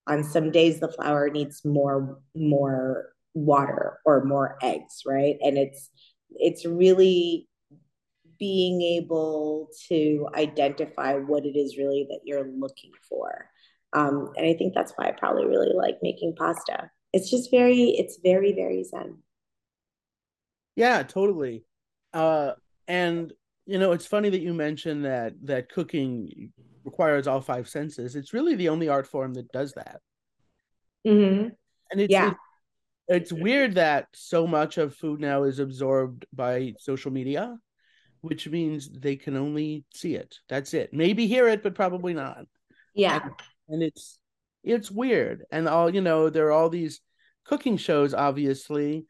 on 0.07 0.23
some 0.23 0.51
days 0.51 0.81
the 0.81 0.93
flour 0.93 1.31
needs 1.31 1.65
more 1.65 2.19
more 2.35 3.13
water 3.33 3.99
or 4.05 4.25
more 4.25 4.59
eggs, 4.63 5.03
right? 5.07 5.37
And 5.41 5.57
it's 5.57 5.89
it's 6.31 6.67
really 6.67 7.49
being 8.39 8.81
able 8.81 9.69
to 9.89 10.27
identify 10.35 11.15
what 11.15 11.45
it 11.45 11.57
is 11.57 11.77
really 11.79 12.07
that 12.11 12.21
you're 12.25 12.49
looking 12.59 12.93
for. 13.09 13.51
Um, 13.93 14.33
and 14.37 14.47
I 14.47 14.55
think 14.55 14.75
that's 14.75 14.93
why 14.97 15.09
I 15.09 15.13
probably 15.13 15.47
really 15.47 15.75
like 15.75 15.99
making 16.03 16.35
pasta. 16.37 16.91
It's 17.13 17.31
just 17.31 17.51
very, 17.51 17.91
it's 17.91 18.19
very, 18.23 18.53
very 18.53 18.83
zen. 18.85 19.19
Yeah, 20.75 21.03
totally. 21.03 21.65
Uh, 22.15 22.53
and 22.89 23.33
you 23.67 23.79
know, 23.79 23.93
it's 23.93 24.07
funny 24.07 24.29
that 24.31 24.41
you 24.41 24.55
mentioned 24.55 25.05
that 25.05 25.35
that 25.45 25.69
cooking 25.69 26.53
requires 26.85 27.27
all 27.27 27.41
five 27.41 27.69
senses. 27.69 28.17
It's 28.17 28.33
really 28.33 28.55
the 28.55 28.69
only 28.69 28.89
art 28.89 29.07
form 29.07 29.35
that 29.35 29.53
does 29.53 29.73
that. 29.73 30.01
Mm-hmm. 31.07 31.49
And 31.91 32.01
it's, 32.01 32.13
yeah. 32.13 32.31
it's 32.31 32.39
it's 33.09 33.33
weird 33.33 33.75
that 33.75 34.07
so 34.15 34.47
much 34.47 34.79
of 34.79 34.95
food 34.95 35.21
now 35.21 35.43
is 35.43 35.59
absorbed 35.59 36.27
by 36.33 36.75
social 36.79 37.11
media, 37.11 37.57
which 38.21 38.49
means 38.49 38.89
they 38.89 39.17
can 39.17 39.37
only 39.37 39.85
see 39.93 40.15
it. 40.15 40.37
That's 40.49 40.75
it. 40.75 40.93
Maybe 40.93 41.27
hear 41.27 41.49
it, 41.49 41.63
but 41.63 41.75
probably 41.75 42.15
not. 42.15 42.45
Yeah. 42.95 43.21
And, 43.23 43.33
and 43.69 43.83
it's 43.83 44.19
it's 44.63 44.91
weird. 44.91 45.45
And 45.51 45.69
all 45.69 45.93
you 45.93 46.01
know, 46.01 46.31
there 46.31 46.47
are 46.47 46.53
all 46.53 46.69
these 46.69 47.01
cooking 47.45 47.77
shows, 47.77 48.15
obviously, 48.15 49.07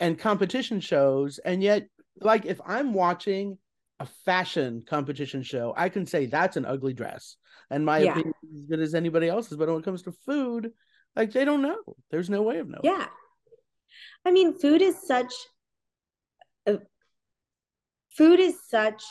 and 0.00 0.18
competition 0.18 0.80
shows, 0.80 1.38
and 1.38 1.62
yet, 1.62 1.86
like, 2.20 2.46
if 2.46 2.60
I'm 2.66 2.92
watching 2.92 3.58
a 4.00 4.06
fashion 4.24 4.84
competition 4.86 5.42
show, 5.42 5.72
I 5.76 5.88
can 5.88 6.06
say 6.06 6.26
that's 6.26 6.56
an 6.56 6.64
ugly 6.64 6.94
dress, 6.94 7.36
and 7.70 7.84
my 7.84 7.98
yeah. 7.98 8.12
opinion 8.12 8.34
is 8.42 8.60
as 8.60 8.66
good 8.66 8.80
as 8.80 8.94
anybody 8.94 9.28
else's. 9.28 9.56
But 9.56 9.68
when 9.68 9.78
it 9.78 9.84
comes 9.84 10.02
to 10.02 10.12
food, 10.12 10.72
like 11.16 11.32
they 11.32 11.44
don't 11.44 11.62
know. 11.62 11.78
There's 12.10 12.30
no 12.30 12.42
way 12.42 12.58
of 12.58 12.68
knowing. 12.68 12.80
Yeah, 12.82 13.06
I 14.24 14.30
mean, 14.30 14.58
food 14.58 14.82
is 14.82 14.96
such. 15.06 15.32
A, 16.66 16.78
food 18.16 18.40
is 18.40 18.56
such 18.68 19.02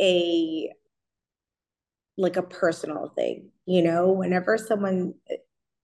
a 0.00 0.70
like 2.16 2.36
a 2.36 2.42
personal 2.42 3.12
thing, 3.16 3.50
you 3.66 3.82
know. 3.82 4.12
Whenever 4.12 4.58
someone, 4.58 5.14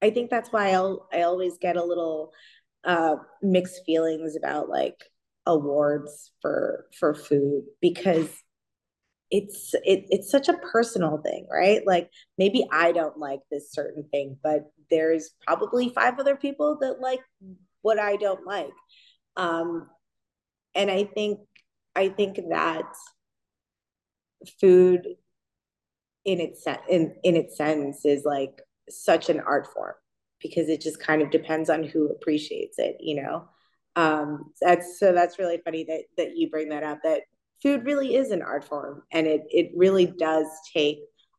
I 0.03 0.11
think 0.11 0.31
that's 0.31 0.53
why 0.53 0.71
I'll 0.71 1.09
I 1.13 1.23
always 1.23 1.59
get 1.59 1.77
a 1.77 1.85
little 1.85 2.33
uh, 2.85 3.17
mixed 3.43 3.83
feelings 3.85 4.37
about 4.37 4.69
like 4.69 5.03
awards 5.47 6.33
for 6.43 6.87
for 6.99 7.15
food 7.15 7.65
because 7.81 8.29
it's 9.31 9.75
it, 9.85 10.07
it's 10.09 10.31
such 10.31 10.49
a 10.49 10.59
personal 10.73 11.19
thing 11.19 11.47
right? 11.51 11.87
Like 11.87 12.11
maybe 12.39 12.67
i 12.71 12.93
don't 12.93 13.19
like 13.19 13.41
this 13.51 13.73
certain 13.73 14.05
thing 14.11 14.37
but 14.43 14.71
there's 14.91 15.31
probably 15.47 15.89
five 15.89 16.19
other 16.19 16.37
people 16.37 16.79
that 16.81 17.01
like 17.01 17.21
what 17.83 17.99
i 17.99 18.17
don't 18.17 18.47
like. 18.47 18.73
Um 19.37 19.89
and 20.75 20.91
i 20.91 21.05
think 21.05 21.41
i 21.95 22.09
think 22.09 22.37
that 22.51 22.85
food 24.61 25.07
in 26.25 26.41
its 26.41 26.65
in 26.89 27.15
in 27.23 27.37
its 27.37 27.57
sense 27.57 28.05
is 28.05 28.25
like 28.25 28.61
such 28.89 29.29
an 29.29 29.41
art 29.41 29.67
form 29.73 29.95
because 30.41 30.69
it 30.69 30.81
just 30.81 31.01
kind 31.01 31.23
of 31.23 31.31
depends 31.31 31.71
on 31.71 31.83
who 31.83 32.09
appreciates 32.11 32.79
it 32.79 32.97
you 33.01 33.21
know 33.23 33.49
um, 33.97 34.53
that's 34.61 35.01
so 35.01 35.13
that's 35.13 35.39
really 35.39 35.59
funny 35.65 35.85
that 35.85 36.03
that 36.17 36.37
you 36.37 36.51
bring 36.51 36.69
that 36.69 36.83
up. 36.83 36.99
That 37.03 37.23
food 37.63 37.85
really 37.85 38.15
is 38.15 38.31
an 38.31 38.43
art 38.43 38.65
form, 38.65 39.03
and 39.11 39.27
it 39.27 39.43
it 39.51 39.73
really 39.75 40.07
does 40.07 40.47
take 40.73 40.99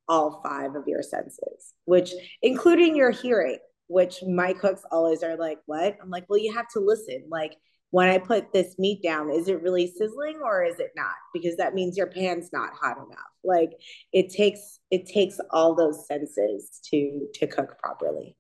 all 0.10 0.42
five 0.44 0.76
of 0.76 0.88
your 0.88 1.04
senses, 1.04 1.74
which 1.86 2.12
including 2.42 2.96
your 2.96 3.12
hearing. 3.12 3.60
Which 3.90 4.22
my 4.28 4.52
cooks 4.52 4.82
always 4.92 5.24
are 5.24 5.38
like, 5.38 5.60
"What?" 5.66 5.98
I'm 6.02 6.10
like, 6.10 6.26
"Well, 6.28 6.40
you 6.40 6.54
have 6.54 6.68
to 6.74 6.80
listen. 6.80 7.24
Like 7.30 7.54
when 7.92 8.10
I 8.10 8.18
put 8.18 8.52
this 8.52 8.78
meat 8.78 9.02
down, 9.02 9.32
is 9.32 9.48
it 9.48 9.62
really 9.62 9.88
sizzling 9.88 10.40
or 10.44 10.64
is 10.64 10.80
it 10.80 10.92
not? 10.96 11.16
Because 11.34 11.56
that 11.58 11.74
means 11.74 11.96
your 11.96 12.08
pan's 12.08 12.52
not 12.52 12.74
hot 12.74 12.98
enough. 12.98 13.32
Like 13.44 13.72
it 14.12 14.30
takes 14.34 14.80
it 14.92 15.06
takes 15.06 15.40
all 15.52 15.76
those 15.76 16.06
senses 16.08 16.82
to 16.92 17.28
to 17.36 17.48
cook 17.48 17.78
properly. 17.80 18.36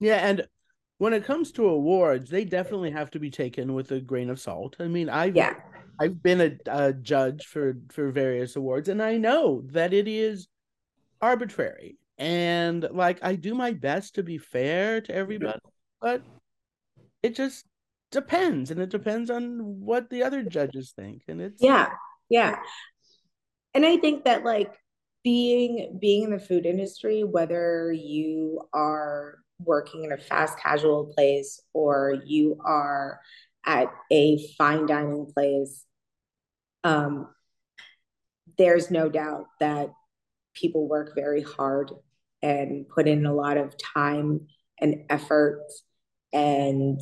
Yeah, 0.00 0.26
and 0.26 0.48
when 0.98 1.12
it 1.12 1.24
comes 1.24 1.52
to 1.52 1.66
awards, 1.66 2.30
they 2.30 2.44
definitely 2.44 2.90
have 2.90 3.10
to 3.10 3.18
be 3.18 3.30
taken 3.30 3.74
with 3.74 3.90
a 3.92 4.00
grain 4.00 4.30
of 4.30 4.40
salt. 4.40 4.76
I 4.80 4.88
mean, 4.88 5.08
I've 5.08 5.36
yeah. 5.36 5.54
I've 5.98 6.22
been 6.22 6.40
a, 6.40 6.56
a 6.66 6.92
judge 6.92 7.46
for 7.46 7.78
for 7.90 8.10
various 8.10 8.56
awards, 8.56 8.88
and 8.88 9.02
I 9.02 9.16
know 9.16 9.62
that 9.72 9.92
it 9.92 10.08
is 10.08 10.48
arbitrary. 11.20 11.98
And 12.18 12.86
like, 12.92 13.18
I 13.22 13.34
do 13.34 13.54
my 13.54 13.72
best 13.72 14.14
to 14.14 14.22
be 14.22 14.38
fair 14.38 15.02
to 15.02 15.14
everybody, 15.14 15.58
but 16.00 16.22
it 17.22 17.34
just 17.34 17.66
depends, 18.10 18.70
and 18.70 18.80
it 18.80 18.88
depends 18.88 19.30
on 19.30 19.80
what 19.80 20.08
the 20.08 20.22
other 20.22 20.42
judges 20.42 20.92
think. 20.96 21.22
And 21.28 21.40
it's 21.40 21.62
yeah, 21.62 21.90
yeah. 22.30 22.56
And 23.74 23.84
I 23.84 23.98
think 23.98 24.24
that 24.24 24.44
like 24.44 24.72
being 25.22 25.98
being 26.00 26.24
in 26.24 26.30
the 26.30 26.38
food 26.38 26.64
industry, 26.64 27.22
whether 27.22 27.92
you 27.92 28.62
are 28.72 29.38
working 29.58 30.04
in 30.04 30.12
a 30.12 30.18
fast 30.18 30.58
casual 30.58 31.12
place 31.14 31.60
or 31.72 32.22
you 32.24 32.58
are 32.64 33.20
at 33.64 33.88
a 34.12 34.38
fine 34.56 34.86
dining 34.86 35.26
place, 35.32 35.84
um, 36.84 37.28
there's 38.58 38.90
no 38.90 39.08
doubt 39.08 39.46
that 39.60 39.90
people 40.54 40.88
work 40.88 41.14
very 41.14 41.42
hard 41.42 41.92
and 42.42 42.88
put 42.88 43.08
in 43.08 43.26
a 43.26 43.34
lot 43.34 43.56
of 43.56 43.74
time 43.94 44.46
and 44.80 45.04
effort 45.10 45.62
and 46.32 47.00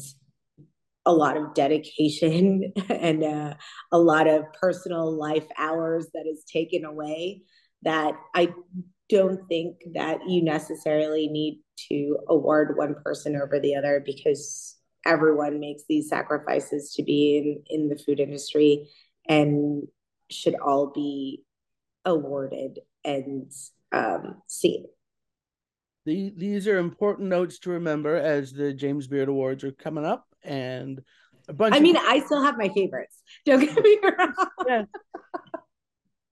a 1.06 1.12
lot 1.12 1.36
of 1.36 1.54
dedication 1.54 2.72
and 2.88 3.22
uh, 3.22 3.54
a 3.92 3.98
lot 3.98 4.26
of 4.26 4.44
personal 4.60 5.12
life 5.12 5.46
hours 5.58 6.08
that 6.14 6.26
is 6.26 6.44
taken 6.44 6.84
away 6.84 7.42
that 7.82 8.14
I 8.34 8.52
don't 9.08 9.46
think 9.48 9.76
that 9.94 10.18
you 10.28 10.42
necessarily 10.42 11.28
need 11.28 11.60
to 11.88 12.18
award 12.28 12.76
one 12.76 12.94
person 13.04 13.36
over 13.36 13.60
the 13.60 13.74
other 13.74 14.02
because 14.04 14.76
everyone 15.06 15.60
makes 15.60 15.82
these 15.88 16.08
sacrifices 16.08 16.92
to 16.94 17.02
be 17.02 17.62
in, 17.68 17.80
in 17.82 17.88
the 17.88 17.98
food 17.98 18.20
industry 18.20 18.88
and 19.28 19.86
should 20.30 20.54
all 20.54 20.90
be 20.94 21.42
awarded 22.04 22.78
and 23.04 23.50
um, 23.92 24.42
seen. 24.46 24.86
The, 26.06 26.32
these 26.36 26.68
are 26.68 26.78
important 26.78 27.28
notes 27.28 27.58
to 27.60 27.70
remember 27.70 28.16
as 28.16 28.52
the 28.52 28.72
James 28.74 29.06
Beard 29.06 29.28
Awards 29.28 29.64
are 29.64 29.72
coming 29.72 30.04
up, 30.04 30.26
and 30.42 31.00
a 31.48 31.52
bunch. 31.54 31.74
I 31.74 31.80
mean, 31.80 31.96
of- 31.96 32.02
I 32.06 32.20
still 32.20 32.42
have 32.42 32.58
my 32.58 32.68
favorites. 32.68 33.22
Don't 33.46 33.60
get 33.60 33.82
me 33.82 33.98
wrong. 34.02 34.34
yeah. 34.66 34.84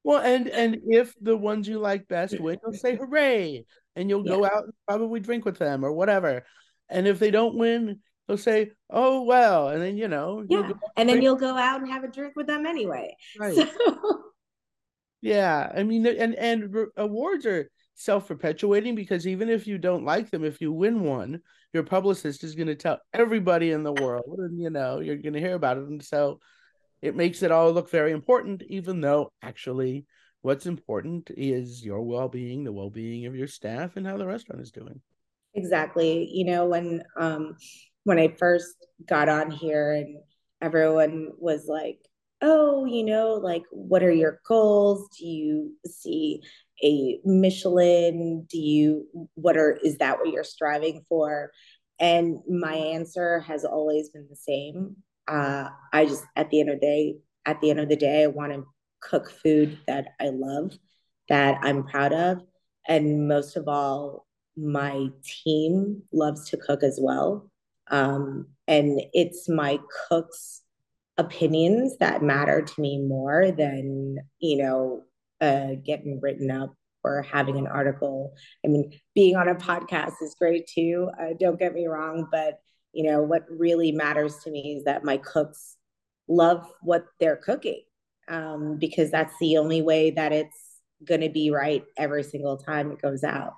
Well, 0.05 0.21
and 0.21 0.49
and 0.49 0.81
if 0.87 1.15
the 1.21 1.37
ones 1.37 1.69
you 1.69 1.79
like 1.79 2.09
best 2.09 2.39
win, 2.41 2.59
you'll 2.63 2.75
say 2.75 2.97
hooray, 3.01 3.65
and 3.97 4.09
you'll 4.09 4.27
yeah. 4.27 4.33
go 4.33 4.45
out 4.45 4.65
and 4.65 4.73
probably 4.89 5.21
drink 5.21 5.45
with 5.45 5.59
them 5.59 5.85
or 5.85 5.93
whatever. 5.93 6.45
And 6.89 7.07
if 7.07 7.19
they 7.19 7.31
don't 7.31 7.57
win, 7.57 8.01
they'll 8.27 8.37
say, 8.37 8.73
"Oh 8.91 9.23
well," 9.23 9.69
and 9.69 9.81
then 9.81 9.97
you 9.97 10.09
know, 10.09 10.45
yeah, 10.49 10.71
and 10.97 11.09
then 11.09 11.23
you'll 11.23 11.37
go 11.37 11.57
out 11.57 11.81
and 11.81 11.91
have 11.91 12.05
a 12.05 12.09
drink 12.09 12.35
with 12.37 12.47
them 12.47 12.67
anyway. 12.67 13.15
Right. 13.39 13.55
So... 13.55 14.23
Yeah, 15.23 15.71
I 15.75 15.85
mean, 15.85 16.05
and 16.05 16.35
and 16.35 16.75
awards 16.97 17.47
are 17.47 17.71
self 17.95 18.27
perpetuating 18.27 18.97
because 18.97 19.27
even 19.27 19.49
if 19.49 19.69
you 19.69 19.79
don't 19.79 20.05
like 20.05 20.31
them, 20.31 20.45
if 20.45 20.61
you 20.61 20.73
win 20.73 21.05
one, 21.05 21.41
your 21.73 21.85
publicist 21.85 22.43
is 22.43 22.57
going 22.57 22.67
to 22.67 22.75
tell 22.75 22.99
everybody 23.13 23.71
in 23.71 23.85
the 23.85 23.93
world, 23.93 24.39
and 24.39 24.61
you 24.61 24.71
know, 24.71 24.99
you're 24.99 25.17
going 25.17 25.35
to 25.35 25.41
hear 25.41 25.55
about 25.55 25.79
it, 25.79 25.85
and 25.85 26.03
so 26.03 26.41
it 27.03 27.17
makes 27.17 27.43
it 27.43 27.51
all 27.51 27.73
look 27.73 27.91
very 27.91 28.13
important, 28.13 28.63
even 28.69 29.01
though 29.01 29.33
actually 29.43 30.07
what's 30.41 30.67
important 30.67 31.31
is 31.37 31.85
your 31.85 32.03
well-being, 32.03 32.65
the 32.65 32.73
well-being 32.73 33.27
of 33.27 33.35
your 33.35 33.49
staff, 33.49 33.97
and 33.97 34.07
how 34.07 34.17
the 34.17 34.27
restaurant 34.27 34.63
is 34.63 34.71
doing. 34.71 35.01
Exactly. 35.55 36.29
You 36.33 36.47
know, 36.47 36.67
when 36.67 37.03
um 37.19 37.57
when 38.05 38.19
I 38.19 38.35
first 38.39 38.75
got 39.07 39.29
on 39.29 39.51
here 39.51 39.93
and 39.93 40.17
everyone 40.61 41.31
was 41.39 41.67
like, 41.69 41.99
oh, 42.41 42.85
you 42.85 43.05
know, 43.05 43.35
like 43.35 43.65
what 43.71 44.03
are 44.03 44.13
your 44.13 44.41
goals? 44.47 45.09
Do 45.19 45.27
you 45.27 45.75
see 45.85 46.41
a 46.83 47.21
Michelin? 47.25 48.47
Do 48.49 48.59
you 48.59 49.07
what 49.35 49.57
are 49.57 49.79
is 49.85 49.99
that 49.99 50.19
what 50.19 50.31
you're 50.31 50.45
striving 50.45 51.05
for? 51.09 51.51
And 52.01 52.39
my 52.49 52.75
answer 52.75 53.41
has 53.41 53.65
always 53.65 54.09
been 54.09 54.27
the 54.29 54.37
same 54.37 54.97
uh, 55.29 55.69
I 55.93 56.07
just 56.07 56.25
at 56.37 56.51
the 56.51 56.61
end 56.61 56.71
of 56.71 56.81
the 56.81 56.87
day, 56.87 57.17
at 57.45 57.61
the 57.61 57.71
end 57.71 57.81
of 57.81 57.89
the 57.89 57.97
day, 57.97 58.25
I 58.25 58.27
want 58.29 58.53
to 58.53 58.67
cook 59.01 59.31
food 59.31 59.79
that 59.87 60.09
I 60.21 60.31
love, 60.31 60.73
that 61.29 61.59
I'm 61.63 61.85
proud 61.85 62.13
of, 62.13 62.43
and 62.89 63.29
most 63.29 63.57
of 63.57 63.69
all, 63.69 64.27
my 64.57 65.09
team 65.25 66.03
loves 66.13 66.51
to 66.51 66.57
cook 66.57 66.83
as 66.83 66.99
well. 67.01 67.51
Um, 67.91 68.49
and 68.69 69.01
it's 69.13 69.49
my 69.49 69.79
cooks' 70.09 70.63
opinions 71.19 71.99
that 71.99 72.23
matter 72.23 72.63
to 72.63 72.81
me 72.81 72.99
more 72.99 73.51
than 73.51 74.17
you 74.39 74.57
know 74.57 75.03
uh, 75.41 75.75
getting 75.85 76.21
written 76.21 76.51
up 76.51 76.75
or 77.05 77.23
having 77.23 77.57
an 77.59 77.67
article. 77.67 78.35
I 78.65 78.69
mean, 78.69 78.93
being 79.15 79.37
on 79.37 79.49
a 79.49 79.55
podcast 79.55 80.15
is 80.23 80.37
great 80.39 80.67
too. 80.67 81.11
Uh, 81.21 81.35
don't 81.39 81.59
get 81.59 81.75
me 81.75 81.87
wrong, 81.87 82.29
but 82.31 82.61
you 82.93 83.11
know 83.11 83.23
what 83.23 83.45
really 83.51 83.93
matters 83.93 84.37
to 84.45 84.51
me 84.51 84.77
is 84.77 84.85
that 84.85 85.05
my 85.05 85.17
cooks 85.17 85.77
love 86.29 86.67
what 86.83 87.05
they're 87.21 87.37
cooking 87.37 87.83
um, 88.29 88.79
because 88.79 89.11
that's 89.11 89.35
the 89.41 89.57
only 89.57 89.83
way 89.83 90.11
that 90.11 90.33
it's 90.33 90.81
going 91.05 91.21
to 91.21 91.31
be 91.31 91.51
right 91.51 91.85
every 91.97 92.23
single 92.23 92.57
time 92.57 92.93
it 92.93 93.03
goes 93.03 93.25
out 93.25 93.55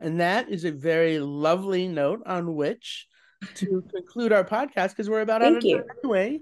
and 0.00 0.20
that 0.20 0.48
is 0.48 0.64
a 0.64 0.72
very 0.72 1.18
lovely 1.18 1.88
note 1.88 2.22
on 2.26 2.54
which 2.54 3.06
to 3.54 3.82
conclude 3.94 4.32
our 4.32 4.44
podcast 4.44 4.90
because 4.90 5.08
we're 5.08 5.20
about 5.20 5.40
Thank 5.40 5.56
out 5.56 5.64
of 5.64 5.70
time 5.70 5.96
anyway 6.02 6.40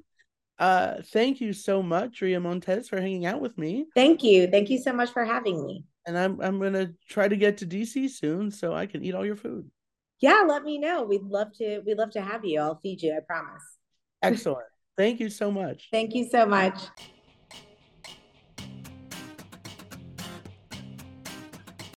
Uh, 0.59 1.03
thank 1.13 1.41
you 1.41 1.53
so 1.53 1.83
much, 1.83 2.23
Ria 2.23 2.41
Montes, 2.41 2.89
for 2.89 2.99
hanging 2.99 3.27
out 3.27 3.41
with 3.41 3.59
me. 3.59 3.87
Thank 3.95 4.23
you. 4.23 4.47
Thank 4.47 4.71
you 4.71 4.79
so 4.79 4.93
much 4.93 5.11
for 5.11 5.25
having 5.25 5.65
me. 5.67 5.85
And 6.07 6.17
I'm 6.17 6.41
I'm 6.41 6.61
gonna 6.61 6.93
try 7.09 7.29
to 7.29 7.37
get 7.37 7.59
to 7.59 7.67
DC 7.67 8.09
soon 8.11 8.51
so 8.51 8.73
I 8.73 8.87
can 8.87 9.05
eat 9.05 9.15
all 9.15 9.27
your 9.27 9.37
food. 9.37 9.71
Yeah, 10.21 10.45
let 10.47 10.65
me 10.65 10.79
know. 10.79 11.03
We'd 11.03 11.23
love 11.23 11.53
to. 11.59 11.81
We'd 11.87 11.99
love 11.99 12.11
to 12.13 12.23
have 12.23 12.45
you. 12.45 12.61
I'll 12.61 12.81
feed 12.83 13.03
you. 13.03 13.15
I 13.17 13.21
promise. 13.27 13.63
Excellent. 14.23 14.67
Thank 14.97 15.21
you 15.21 15.29
so 15.29 15.51
much. 15.51 15.89
Thank 15.93 16.15
you 16.15 16.29
so 16.29 16.47
much. 16.47 16.81